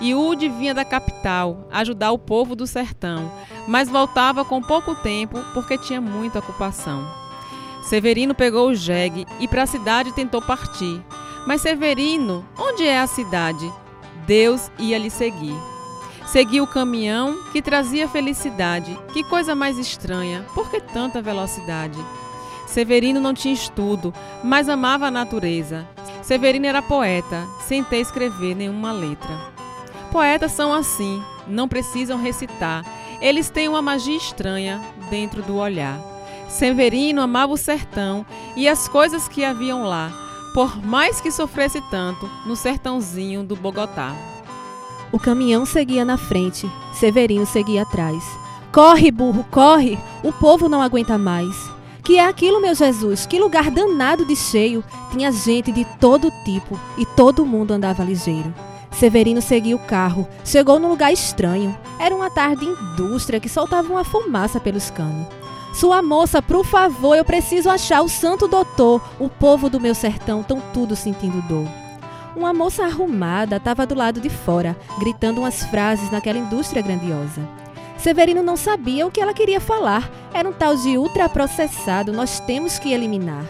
Iude 0.00 0.48
vinha 0.48 0.74
da 0.74 0.84
capital 0.84 1.68
ajudar 1.70 2.10
o 2.10 2.18
povo 2.18 2.56
do 2.56 2.66
sertão, 2.66 3.30
mas 3.68 3.88
voltava 3.88 4.44
com 4.44 4.60
pouco 4.60 4.94
tempo 4.96 5.38
porque 5.54 5.78
tinha 5.78 6.00
muita 6.00 6.40
ocupação. 6.40 7.25
Severino 7.86 8.34
pegou 8.34 8.68
o 8.68 8.74
jegue 8.74 9.24
e 9.38 9.46
para 9.46 9.62
a 9.62 9.66
cidade 9.66 10.12
tentou 10.12 10.42
partir. 10.42 11.00
Mas 11.46 11.60
Severino, 11.60 12.44
onde 12.58 12.84
é 12.84 12.98
a 12.98 13.06
cidade? 13.06 13.72
Deus 14.26 14.70
ia 14.76 14.98
lhe 14.98 15.08
seguir. 15.08 15.54
Seguiu 16.26 16.64
o 16.64 16.66
caminhão 16.66 17.38
que 17.52 17.62
trazia 17.62 18.08
felicidade. 18.08 18.98
Que 19.12 19.22
coisa 19.22 19.54
mais 19.54 19.78
estranha, 19.78 20.44
por 20.52 20.68
que 20.68 20.80
tanta 20.80 21.22
velocidade? 21.22 21.96
Severino 22.66 23.20
não 23.20 23.32
tinha 23.32 23.54
estudo, 23.54 24.12
mas 24.42 24.68
amava 24.68 25.06
a 25.06 25.10
natureza. 25.10 25.86
Severino 26.22 26.66
era 26.66 26.82
poeta, 26.82 27.46
sem 27.68 27.84
ter 27.84 27.98
escrever 27.98 28.56
nenhuma 28.56 28.90
letra. 28.90 29.54
Poetas 30.10 30.50
são 30.50 30.74
assim, 30.74 31.22
não 31.46 31.68
precisam 31.68 32.20
recitar. 32.20 32.84
Eles 33.20 33.48
têm 33.48 33.68
uma 33.68 33.80
magia 33.80 34.16
estranha 34.16 34.82
dentro 35.08 35.40
do 35.42 35.56
olhar. 35.56 36.15
Severino 36.56 37.20
amava 37.20 37.52
o 37.52 37.56
sertão 37.58 38.24
e 38.56 38.66
as 38.66 38.88
coisas 38.88 39.28
que 39.28 39.44
haviam 39.44 39.82
lá, 39.82 40.10
por 40.54 40.82
mais 40.82 41.20
que 41.20 41.30
sofresse 41.30 41.82
tanto 41.90 42.26
no 42.46 42.56
sertãozinho 42.56 43.44
do 43.44 43.54
Bogotá. 43.54 44.16
O 45.12 45.18
caminhão 45.18 45.66
seguia 45.66 46.02
na 46.02 46.16
frente, 46.16 46.66
Severino 46.94 47.44
seguia 47.44 47.82
atrás. 47.82 48.24
Corre, 48.72 49.10
burro, 49.10 49.44
corre! 49.50 49.98
O 50.24 50.32
povo 50.32 50.66
não 50.66 50.80
aguenta 50.80 51.18
mais. 51.18 51.54
Que 52.02 52.16
é 52.16 52.24
aquilo, 52.24 52.58
meu 52.58 52.74
Jesus? 52.74 53.26
Que 53.26 53.38
lugar 53.38 53.70
danado 53.70 54.24
de 54.24 54.34
cheio! 54.34 54.82
Tinha 55.10 55.30
gente 55.30 55.70
de 55.70 55.84
todo 56.00 56.32
tipo 56.42 56.80
e 56.96 57.04
todo 57.04 57.44
mundo 57.44 57.72
andava 57.72 58.02
ligeiro. 58.02 58.54
Severino 58.92 59.42
seguia 59.42 59.76
o 59.76 59.86
carro, 59.86 60.26
chegou 60.42 60.78
num 60.78 60.88
lugar 60.88 61.12
estranho. 61.12 61.76
Era 61.98 62.16
uma 62.16 62.30
tarde 62.30 62.64
de 62.64 62.72
indústria 62.72 63.38
que 63.38 63.48
soltava 63.48 63.92
uma 63.92 64.04
fumaça 64.04 64.58
pelos 64.58 64.88
canos. 64.88 65.35
Sua 65.76 66.00
moça, 66.00 66.40
por 66.40 66.64
favor, 66.64 67.14
eu 67.14 67.24
preciso 67.24 67.68
achar 67.68 68.00
o 68.00 68.08
santo 68.08 68.48
doutor. 68.48 68.98
O 69.20 69.28
povo 69.28 69.68
do 69.68 69.78
meu 69.78 69.94
sertão 69.94 70.40
estão 70.40 70.58
tudo 70.72 70.96
sentindo 70.96 71.42
dor. 71.42 71.68
Uma 72.34 72.54
moça 72.54 72.84
arrumada 72.84 73.56
estava 73.56 73.84
do 73.84 73.94
lado 73.94 74.18
de 74.18 74.30
fora, 74.30 74.74
gritando 74.98 75.42
umas 75.42 75.64
frases 75.64 76.10
naquela 76.10 76.38
indústria 76.38 76.80
grandiosa. 76.80 77.46
Severino 77.98 78.42
não 78.42 78.56
sabia 78.56 79.06
o 79.06 79.10
que 79.10 79.20
ela 79.20 79.34
queria 79.34 79.60
falar. 79.60 80.10
Era 80.32 80.48
um 80.48 80.52
tal 80.52 80.74
de 80.76 80.96
ultraprocessado, 80.96 82.10
nós 82.10 82.40
temos 82.40 82.78
que 82.78 82.94
eliminar. 82.94 83.44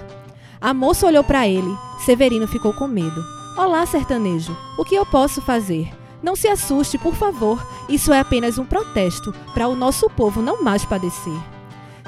A 0.60 0.74
moça 0.74 1.06
olhou 1.06 1.22
para 1.22 1.46
ele. 1.46 1.72
Severino 2.04 2.48
ficou 2.48 2.72
com 2.72 2.88
medo. 2.88 3.24
Olá, 3.56 3.86
sertanejo. 3.86 4.56
O 4.76 4.84
que 4.84 4.96
eu 4.96 5.06
posso 5.06 5.40
fazer? 5.40 5.88
Não 6.20 6.34
se 6.34 6.48
assuste, 6.48 6.98
por 6.98 7.14
favor. 7.14 7.64
Isso 7.88 8.12
é 8.12 8.18
apenas 8.18 8.58
um 8.58 8.64
protesto 8.64 9.32
para 9.54 9.68
o 9.68 9.76
nosso 9.76 10.10
povo 10.10 10.42
não 10.42 10.60
mais 10.60 10.84
padecer. 10.84 11.55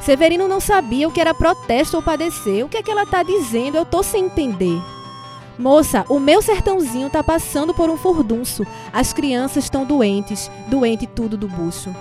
Severino 0.00 0.48
não 0.48 0.60
sabia 0.60 1.08
o 1.08 1.12
que 1.12 1.20
era 1.20 1.34
protesto 1.34 1.96
ou 1.96 2.02
padecer. 2.02 2.64
O 2.64 2.68
que 2.68 2.76
é 2.76 2.82
que 2.82 2.90
ela 2.90 3.02
está 3.02 3.22
dizendo? 3.22 3.76
Eu 3.76 3.84
tô 3.84 4.02
sem 4.02 4.26
entender. 4.26 4.80
Moça, 5.58 6.04
o 6.08 6.20
meu 6.20 6.40
sertãozinho 6.40 7.10
tá 7.10 7.22
passando 7.22 7.74
por 7.74 7.90
um 7.90 7.96
furdunço. 7.96 8.64
As 8.92 9.12
crianças 9.12 9.64
estão 9.64 9.84
doentes, 9.84 10.50
doente 10.68 11.06
tudo 11.06 11.36
do 11.36 11.48
bucho. 11.48 11.94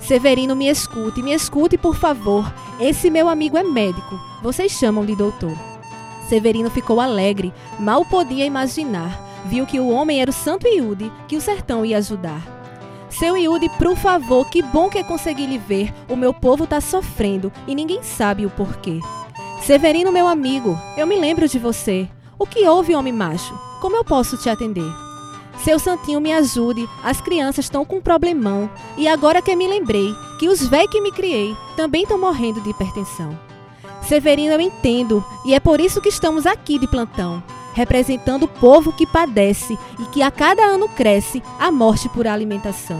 Severino, 0.00 0.56
me 0.56 0.68
escute, 0.68 1.22
me 1.22 1.32
escute, 1.32 1.78
por 1.78 1.96
favor. 1.96 2.52
Esse 2.80 3.08
meu 3.10 3.28
amigo 3.28 3.56
é 3.56 3.62
médico. 3.62 4.18
Vocês 4.42 4.72
chamam 4.72 5.04
de 5.04 5.14
doutor. 5.14 5.56
Severino 6.28 6.70
ficou 6.70 7.00
alegre, 7.00 7.54
mal 7.78 8.04
podia 8.04 8.44
imaginar. 8.44 9.20
Viu 9.46 9.64
que 9.64 9.78
o 9.78 9.88
homem 9.88 10.20
era 10.20 10.30
o 10.30 10.34
Santo 10.34 10.66
Iude, 10.66 11.10
que 11.28 11.36
o 11.36 11.40
sertão 11.40 11.84
ia 11.84 11.98
ajudar. 11.98 12.55
Seu 13.18 13.34
Iude, 13.34 13.70
por 13.78 13.96
favor, 13.96 14.46
que 14.50 14.60
bom 14.60 14.90
que 14.90 15.02
consegui 15.02 15.46
lhe 15.46 15.56
ver. 15.56 15.90
O 16.06 16.14
meu 16.14 16.34
povo 16.34 16.66
tá 16.66 16.82
sofrendo 16.82 17.50
e 17.66 17.74
ninguém 17.74 18.02
sabe 18.02 18.44
o 18.44 18.50
porquê. 18.50 19.00
Severino, 19.62 20.12
meu 20.12 20.28
amigo, 20.28 20.78
eu 20.98 21.06
me 21.06 21.16
lembro 21.16 21.48
de 21.48 21.58
você. 21.58 22.06
O 22.38 22.46
que 22.46 22.68
houve, 22.68 22.94
homem 22.94 23.14
macho? 23.14 23.58
Como 23.80 23.96
eu 23.96 24.04
posso 24.04 24.36
te 24.36 24.50
atender? 24.50 24.84
Seu 25.64 25.78
santinho 25.78 26.20
me 26.20 26.30
ajude, 26.30 26.86
as 27.02 27.18
crianças 27.18 27.64
estão 27.64 27.86
com 27.86 27.96
um 27.96 28.02
problemão. 28.02 28.68
E 28.98 29.08
agora 29.08 29.40
que 29.40 29.56
me 29.56 29.66
lembrei 29.66 30.14
que 30.38 30.46
os 30.46 30.66
véi 30.66 30.86
que 30.86 31.00
me 31.00 31.10
criei 31.10 31.56
também 31.74 32.02
estão 32.02 32.20
morrendo 32.20 32.60
de 32.60 32.68
hipertensão. 32.68 33.38
Severino, 34.02 34.52
eu 34.52 34.60
entendo, 34.60 35.24
e 35.46 35.54
é 35.54 35.58
por 35.58 35.80
isso 35.80 36.02
que 36.02 36.10
estamos 36.10 36.44
aqui 36.44 36.78
de 36.78 36.86
plantão, 36.86 37.42
representando 37.76 38.44
o 38.44 38.48
povo 38.48 38.90
que 38.90 39.06
padece 39.06 39.78
e 40.00 40.06
que 40.06 40.22
a 40.22 40.30
cada 40.30 40.64
ano 40.64 40.88
cresce 40.88 41.42
a 41.60 41.70
morte 41.70 42.08
por 42.08 42.26
alimentação. 42.26 42.98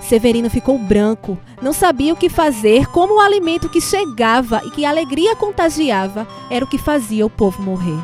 Severino 0.00 0.50
ficou 0.50 0.76
branco, 0.76 1.38
não 1.62 1.72
sabia 1.72 2.12
o 2.12 2.16
que 2.16 2.28
fazer, 2.28 2.88
como 2.88 3.14
o 3.14 3.20
alimento 3.20 3.68
que 3.68 3.80
chegava 3.80 4.60
e 4.64 4.70
que 4.72 4.84
a 4.84 4.90
alegria 4.90 5.36
contagiava 5.36 6.26
era 6.50 6.64
o 6.64 6.68
que 6.68 6.76
fazia 6.76 7.24
o 7.24 7.30
povo 7.30 7.62
morrer. 7.62 7.98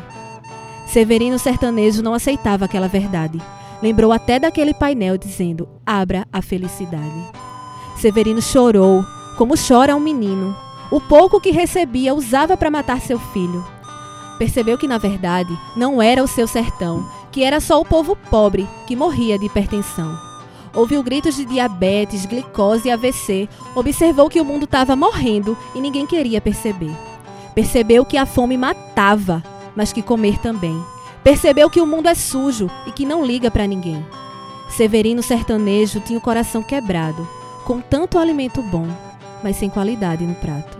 Severino 0.87 1.37
sertanejo 1.37 2.01
não 2.01 2.13
aceitava 2.13 2.65
aquela 2.65 2.87
verdade. 2.87 3.39
Lembrou 3.83 4.13
até 4.13 4.39
daquele 4.39 4.73
painel 4.73 5.17
dizendo: 5.17 5.67
Abra 5.85 6.25
a 6.31 6.41
felicidade. 6.41 7.29
Severino 7.97 8.41
chorou, 8.41 9.03
como 9.37 9.55
chora 9.55 9.95
um 9.95 9.99
menino. 9.99 10.55
O 10.89 11.01
pouco 11.01 11.39
que 11.41 11.51
recebia 11.51 12.13
usava 12.13 12.55
para 12.55 12.71
matar 12.71 13.01
seu 13.01 13.19
filho. 13.19 13.63
Percebeu 14.41 14.75
que, 14.75 14.87
na 14.87 14.97
verdade, 14.97 15.55
não 15.75 16.01
era 16.01 16.23
o 16.23 16.27
seu 16.27 16.47
sertão, 16.47 17.07
que 17.31 17.43
era 17.43 17.59
só 17.59 17.79
o 17.79 17.85
povo 17.85 18.15
pobre 18.15 18.67
que 18.87 18.95
morria 18.95 19.37
de 19.37 19.45
hipertensão. 19.45 20.17
Ouviu 20.73 21.03
gritos 21.03 21.35
de 21.35 21.45
diabetes, 21.45 22.25
glicose 22.25 22.87
e 22.87 22.91
AVC. 22.91 23.47
Observou 23.75 24.31
que 24.31 24.41
o 24.41 24.43
mundo 24.43 24.63
estava 24.63 24.95
morrendo 24.95 25.55
e 25.75 25.79
ninguém 25.79 26.07
queria 26.07 26.41
perceber. 26.41 26.91
Percebeu 27.53 28.03
que 28.03 28.17
a 28.17 28.25
fome 28.25 28.57
matava, 28.57 29.43
mas 29.75 29.93
que 29.93 30.01
comer 30.01 30.39
também. 30.39 30.83
Percebeu 31.23 31.69
que 31.69 31.79
o 31.79 31.85
mundo 31.85 32.09
é 32.09 32.15
sujo 32.15 32.67
e 32.87 32.91
que 32.91 33.05
não 33.05 33.23
liga 33.23 33.51
para 33.51 33.67
ninguém. 33.67 34.03
Severino 34.71 35.21
sertanejo 35.21 35.99
tinha 35.99 36.17
o 36.17 36.21
coração 36.21 36.63
quebrado, 36.63 37.29
com 37.63 37.79
tanto 37.79 38.17
alimento 38.17 38.59
bom, 38.63 38.87
mas 39.43 39.57
sem 39.57 39.69
qualidade 39.69 40.25
no 40.25 40.33
prato. 40.33 40.79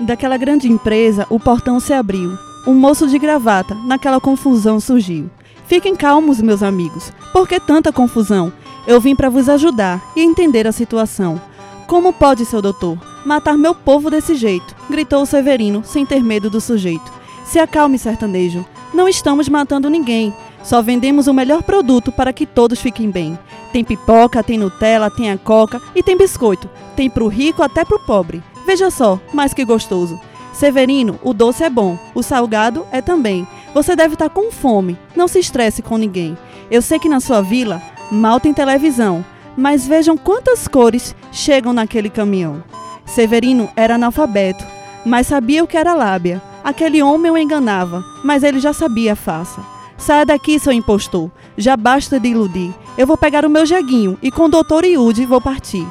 Daquela 0.00 0.38
grande 0.38 0.66
empresa, 0.66 1.26
o 1.28 1.38
portão 1.38 1.78
se 1.78 1.92
abriu. 1.92 2.45
Um 2.66 2.74
moço 2.74 3.06
de 3.06 3.16
gravata, 3.16 3.76
naquela 3.86 4.20
confusão, 4.20 4.80
surgiu. 4.80 5.30
Fiquem 5.68 5.94
calmos, 5.94 6.42
meus 6.42 6.64
amigos. 6.64 7.12
Por 7.32 7.46
que 7.46 7.60
tanta 7.60 7.92
confusão? 7.92 8.52
Eu 8.88 9.00
vim 9.00 9.14
para 9.14 9.30
vos 9.30 9.48
ajudar 9.48 10.02
e 10.16 10.20
entender 10.20 10.66
a 10.66 10.72
situação. 10.72 11.40
Como 11.86 12.12
pode, 12.12 12.44
seu 12.44 12.60
doutor, 12.60 12.98
matar 13.24 13.56
meu 13.56 13.72
povo 13.72 14.10
desse 14.10 14.34
jeito? 14.34 14.74
gritou 14.90 15.22
o 15.22 15.26
Severino, 15.26 15.84
sem 15.84 16.04
ter 16.04 16.20
medo 16.24 16.50
do 16.50 16.60
sujeito. 16.60 17.12
Se 17.44 17.60
acalme, 17.60 18.00
sertanejo. 18.00 18.66
Não 18.92 19.08
estamos 19.08 19.48
matando 19.48 19.88
ninguém. 19.88 20.34
Só 20.64 20.82
vendemos 20.82 21.28
o 21.28 21.34
melhor 21.34 21.62
produto 21.62 22.10
para 22.10 22.32
que 22.32 22.44
todos 22.46 22.80
fiquem 22.80 23.08
bem. 23.08 23.38
Tem 23.72 23.84
pipoca, 23.84 24.42
tem 24.42 24.58
Nutella, 24.58 25.08
tem 25.08 25.30
a 25.30 25.38
coca 25.38 25.80
e 25.94 26.02
tem 26.02 26.16
biscoito. 26.16 26.68
Tem 26.96 27.08
pro 27.08 27.28
rico 27.28 27.62
até 27.62 27.84
pro 27.84 28.00
pobre. 28.00 28.42
Veja 28.66 28.90
só, 28.90 29.20
mais 29.32 29.54
que 29.54 29.64
gostoso. 29.64 30.18
Severino, 30.56 31.20
o 31.22 31.34
doce 31.34 31.64
é 31.64 31.68
bom, 31.68 31.98
o 32.14 32.22
salgado 32.22 32.86
é 32.90 33.02
também. 33.02 33.46
Você 33.74 33.94
deve 33.94 34.14
estar 34.14 34.30
com 34.30 34.50
fome, 34.50 34.98
não 35.14 35.28
se 35.28 35.38
estresse 35.38 35.82
com 35.82 35.98
ninguém. 35.98 36.36
Eu 36.70 36.80
sei 36.80 36.98
que 36.98 37.10
na 37.10 37.20
sua 37.20 37.42
vila 37.42 37.82
mal 38.10 38.40
tem 38.40 38.54
televisão, 38.54 39.22
mas 39.54 39.86
vejam 39.86 40.16
quantas 40.16 40.66
cores 40.66 41.14
chegam 41.30 41.74
naquele 41.74 42.08
caminhão. 42.08 42.64
Severino 43.04 43.68
era 43.76 43.96
analfabeto, 43.96 44.64
mas 45.04 45.26
sabia 45.26 45.62
o 45.62 45.66
que 45.66 45.76
era 45.76 45.92
lábia. 45.92 46.40
Aquele 46.64 47.02
homem 47.02 47.30
o 47.30 47.36
enganava, 47.36 48.02
mas 48.24 48.42
ele 48.42 48.58
já 48.58 48.72
sabia 48.72 49.12
a 49.12 49.16
faça. 49.16 49.60
Saia 49.98 50.24
daqui, 50.24 50.58
seu 50.58 50.72
impostor. 50.72 51.30
Já 51.58 51.76
basta 51.76 52.18
de 52.18 52.28
iludir. 52.28 52.74
Eu 52.96 53.06
vou 53.06 53.18
pegar 53.18 53.44
o 53.44 53.50
meu 53.50 53.66
jeguinho 53.66 54.16
e 54.22 54.30
com 54.30 54.44
o 54.44 54.48
doutor 54.48 54.86
Iude 54.86 55.26
vou 55.26 55.40
partir. 55.40 55.86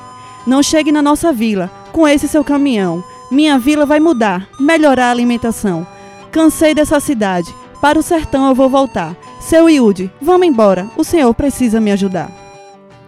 Não 0.47 0.63
chegue 0.63 0.91
na 0.91 1.04
nossa 1.04 1.32
vila 1.32 1.69
com 1.91 2.08
esse 2.08 2.28
seu 2.28 2.43
caminhão. 2.43 3.04
Minha 3.36 3.60
vila 3.60 3.86
vai 3.86 4.00
mudar, 4.00 4.48
melhorar 4.58 5.08
a 5.08 5.12
alimentação. 5.12 5.86
Cansei 6.32 6.74
dessa 6.74 7.02
cidade. 7.02 7.54
Para 7.82 8.00
o 8.00 8.02
sertão 8.02 8.48
eu 8.48 8.56
vou 8.56 8.69
voltar. 8.69 9.13
Seu 9.41 9.69
Iude, 9.69 10.10
vamos 10.21 10.48
embora. 10.48 10.89
O 10.95 11.04
senhor 11.04 11.34
precisa 11.34 11.82
me 11.82 11.91
ajudar. 11.91 12.32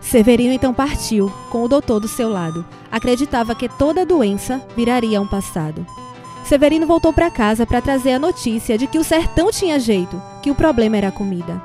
Severino 0.01 0.51
então 0.51 0.73
partiu, 0.73 1.31
com 1.49 1.63
o 1.63 1.67
doutor 1.69 2.01
do 2.01 2.09
seu 2.09 2.27
lado. 2.27 2.65
Acreditava 2.91 3.55
que 3.55 3.69
toda 3.69 4.05
doença 4.05 4.61
viraria 4.75 5.21
um 5.21 5.25
passado. 5.25 5.87
Severino 6.43 6.85
voltou 6.85 7.13
para 7.13 7.31
casa 7.31 7.65
para 7.65 7.81
trazer 7.81 8.11
a 8.11 8.19
notícia 8.19 8.77
de 8.77 8.85
que 8.85 8.99
o 8.99 9.05
sertão 9.05 9.49
tinha 9.49 9.79
jeito, 9.79 10.21
que 10.43 10.51
o 10.51 10.55
problema 10.55 10.97
era 10.97 11.07
a 11.07 11.11
comida. 11.11 11.61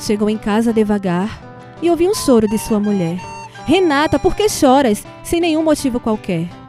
Chegou 0.00 0.28
em 0.28 0.36
casa 0.36 0.72
devagar 0.72 1.40
e 1.80 1.88
ouviu 1.88 2.10
um 2.10 2.14
choro 2.16 2.48
de 2.48 2.58
sua 2.58 2.80
mulher. 2.80 3.20
Renata, 3.66 4.18
por 4.18 4.34
que 4.34 4.48
choras? 4.48 5.04
Sem 5.22 5.40
nenhum 5.40 5.62
motivo 5.62 6.00
qualquer. 6.00 6.59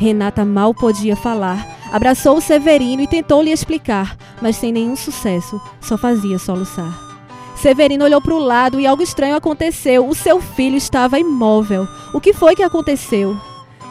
Renata 0.00 0.46
mal 0.46 0.72
podia 0.72 1.14
falar. 1.14 1.76
Abraçou 1.92 2.38
o 2.38 2.40
Severino 2.40 3.02
e 3.02 3.06
tentou 3.06 3.42
lhe 3.42 3.52
explicar, 3.52 4.16
mas 4.40 4.56
sem 4.56 4.72
nenhum 4.72 4.96
sucesso, 4.96 5.60
só 5.78 5.98
fazia 5.98 6.38
soluçar. 6.38 6.98
Severino 7.54 8.06
olhou 8.06 8.18
para 8.18 8.34
o 8.34 8.38
lado 8.38 8.80
e 8.80 8.86
algo 8.86 9.02
estranho 9.02 9.36
aconteceu. 9.36 10.08
O 10.08 10.14
seu 10.14 10.40
filho 10.40 10.78
estava 10.78 11.18
imóvel. 11.18 11.86
O 12.14 12.20
que 12.20 12.32
foi 12.32 12.56
que 12.56 12.62
aconteceu? 12.62 13.36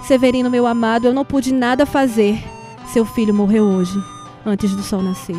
Severino, 0.01 0.49
meu 0.49 0.65
amado, 0.65 1.05
eu 1.05 1.13
não 1.13 1.23
pude 1.23 1.53
nada 1.53 1.85
fazer. 1.85 2.43
Seu 2.91 3.05
filho 3.05 3.31
morreu 3.31 3.65
hoje, 3.65 3.93
antes 4.43 4.71
do 4.71 4.81
sol 4.81 5.03
nascer. 5.03 5.37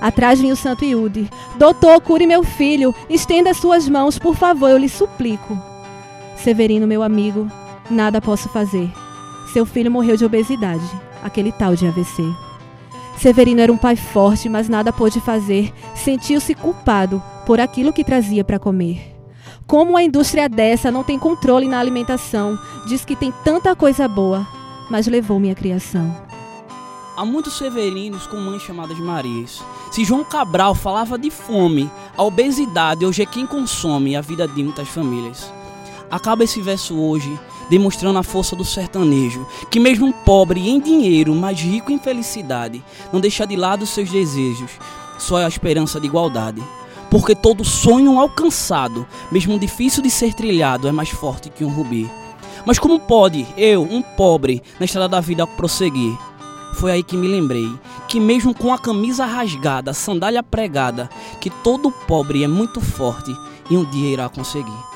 Atrás 0.00 0.40
vinha 0.40 0.54
o 0.54 0.56
santo 0.56 0.84
Iude. 0.84 1.30
Doutor, 1.54 2.00
cure 2.00 2.26
meu 2.26 2.42
filho. 2.42 2.92
Estenda 3.08 3.54
suas 3.54 3.88
mãos, 3.88 4.18
por 4.18 4.34
favor, 4.34 4.70
eu 4.70 4.78
lhe 4.78 4.88
suplico. 4.88 5.56
Severino, 6.36 6.84
meu 6.84 7.00
amigo, 7.00 7.48
nada 7.88 8.20
posso 8.20 8.48
fazer. 8.48 8.90
Seu 9.54 9.64
filho 9.64 9.88
morreu 9.88 10.16
de 10.16 10.24
obesidade, 10.24 10.82
aquele 11.22 11.52
tal 11.52 11.76
de 11.76 11.86
AVC. 11.86 12.24
Severino 13.16 13.60
era 13.60 13.72
um 13.72 13.76
pai 13.76 13.94
forte, 13.94 14.48
mas 14.48 14.68
nada 14.68 14.92
pôde 14.92 15.20
fazer. 15.20 15.72
Sentiu-se 15.94 16.56
culpado 16.56 17.22
por 17.46 17.60
aquilo 17.60 17.92
que 17.92 18.02
trazia 18.02 18.42
para 18.42 18.58
comer. 18.58 19.14
Como 19.64 19.92
uma 19.92 20.02
indústria 20.02 20.48
dessa 20.48 20.90
não 20.90 21.04
tem 21.04 21.20
controle 21.20 21.68
na 21.68 21.78
alimentação, 21.78 22.58
diz 22.88 23.04
que 23.04 23.14
tem 23.14 23.32
tanta 23.44 23.76
coisa 23.76 24.08
boa, 24.08 24.44
mas 24.90 25.06
levou 25.06 25.38
minha 25.38 25.54
criação. 25.54 26.12
Há 27.16 27.24
muitos 27.24 27.56
severinos 27.56 28.26
com 28.26 28.38
mães 28.38 28.60
chamadas 28.60 28.98
Marias. 28.98 29.62
Se 29.92 30.04
João 30.04 30.24
Cabral 30.24 30.74
falava 30.74 31.16
de 31.16 31.30
fome, 31.30 31.88
a 32.16 32.24
obesidade 32.24 33.06
hoje 33.06 33.22
é 33.22 33.26
quem 33.26 33.46
consome 33.46 34.16
a 34.16 34.20
vida 34.20 34.48
de 34.48 34.64
muitas 34.64 34.88
famílias. 34.88 35.48
Acaba 36.10 36.42
esse 36.42 36.60
verso 36.60 36.98
hoje 36.98 37.38
demonstrando 37.68 38.18
a 38.18 38.22
força 38.22 38.54
do 38.54 38.64
sertanejo, 38.64 39.46
que 39.70 39.80
mesmo 39.80 40.12
pobre 40.12 40.68
em 40.68 40.80
dinheiro, 40.80 41.34
mas 41.34 41.60
rico 41.60 41.92
em 41.92 41.98
felicidade, 41.98 42.82
não 43.12 43.20
deixa 43.20 43.46
de 43.46 43.56
lado 43.56 43.86
seus 43.86 44.10
desejos, 44.10 44.70
só 45.18 45.38
é 45.38 45.44
a 45.44 45.48
esperança 45.48 46.00
de 46.00 46.06
igualdade. 46.06 46.62
Porque 47.10 47.34
todo 47.34 47.64
sonho 47.64 48.18
alcançado, 48.18 49.06
mesmo 49.30 49.58
difícil 49.58 50.02
de 50.02 50.10
ser 50.10 50.34
trilhado, 50.34 50.88
é 50.88 50.92
mais 50.92 51.10
forte 51.10 51.48
que 51.48 51.64
um 51.64 51.70
rubi. 51.70 52.10
Mas 52.66 52.78
como 52.78 52.98
pode 52.98 53.46
eu, 53.56 53.82
um 53.82 54.02
pobre, 54.02 54.62
na 54.80 54.86
estrada 54.86 55.08
da 55.08 55.20
vida 55.20 55.46
prosseguir? 55.46 56.16
Foi 56.74 56.90
aí 56.90 57.02
que 57.04 57.16
me 57.16 57.28
lembrei 57.28 57.70
que 58.08 58.18
mesmo 58.18 58.54
com 58.54 58.72
a 58.72 58.78
camisa 58.78 59.24
rasgada, 59.24 59.92
a 59.92 59.94
sandália 59.94 60.42
pregada, 60.42 61.08
que 61.40 61.50
todo 61.50 61.90
pobre 61.90 62.42
é 62.42 62.48
muito 62.48 62.80
forte 62.80 63.34
e 63.70 63.76
um 63.76 63.84
dia 63.84 64.08
irá 64.08 64.28
conseguir. 64.28 64.93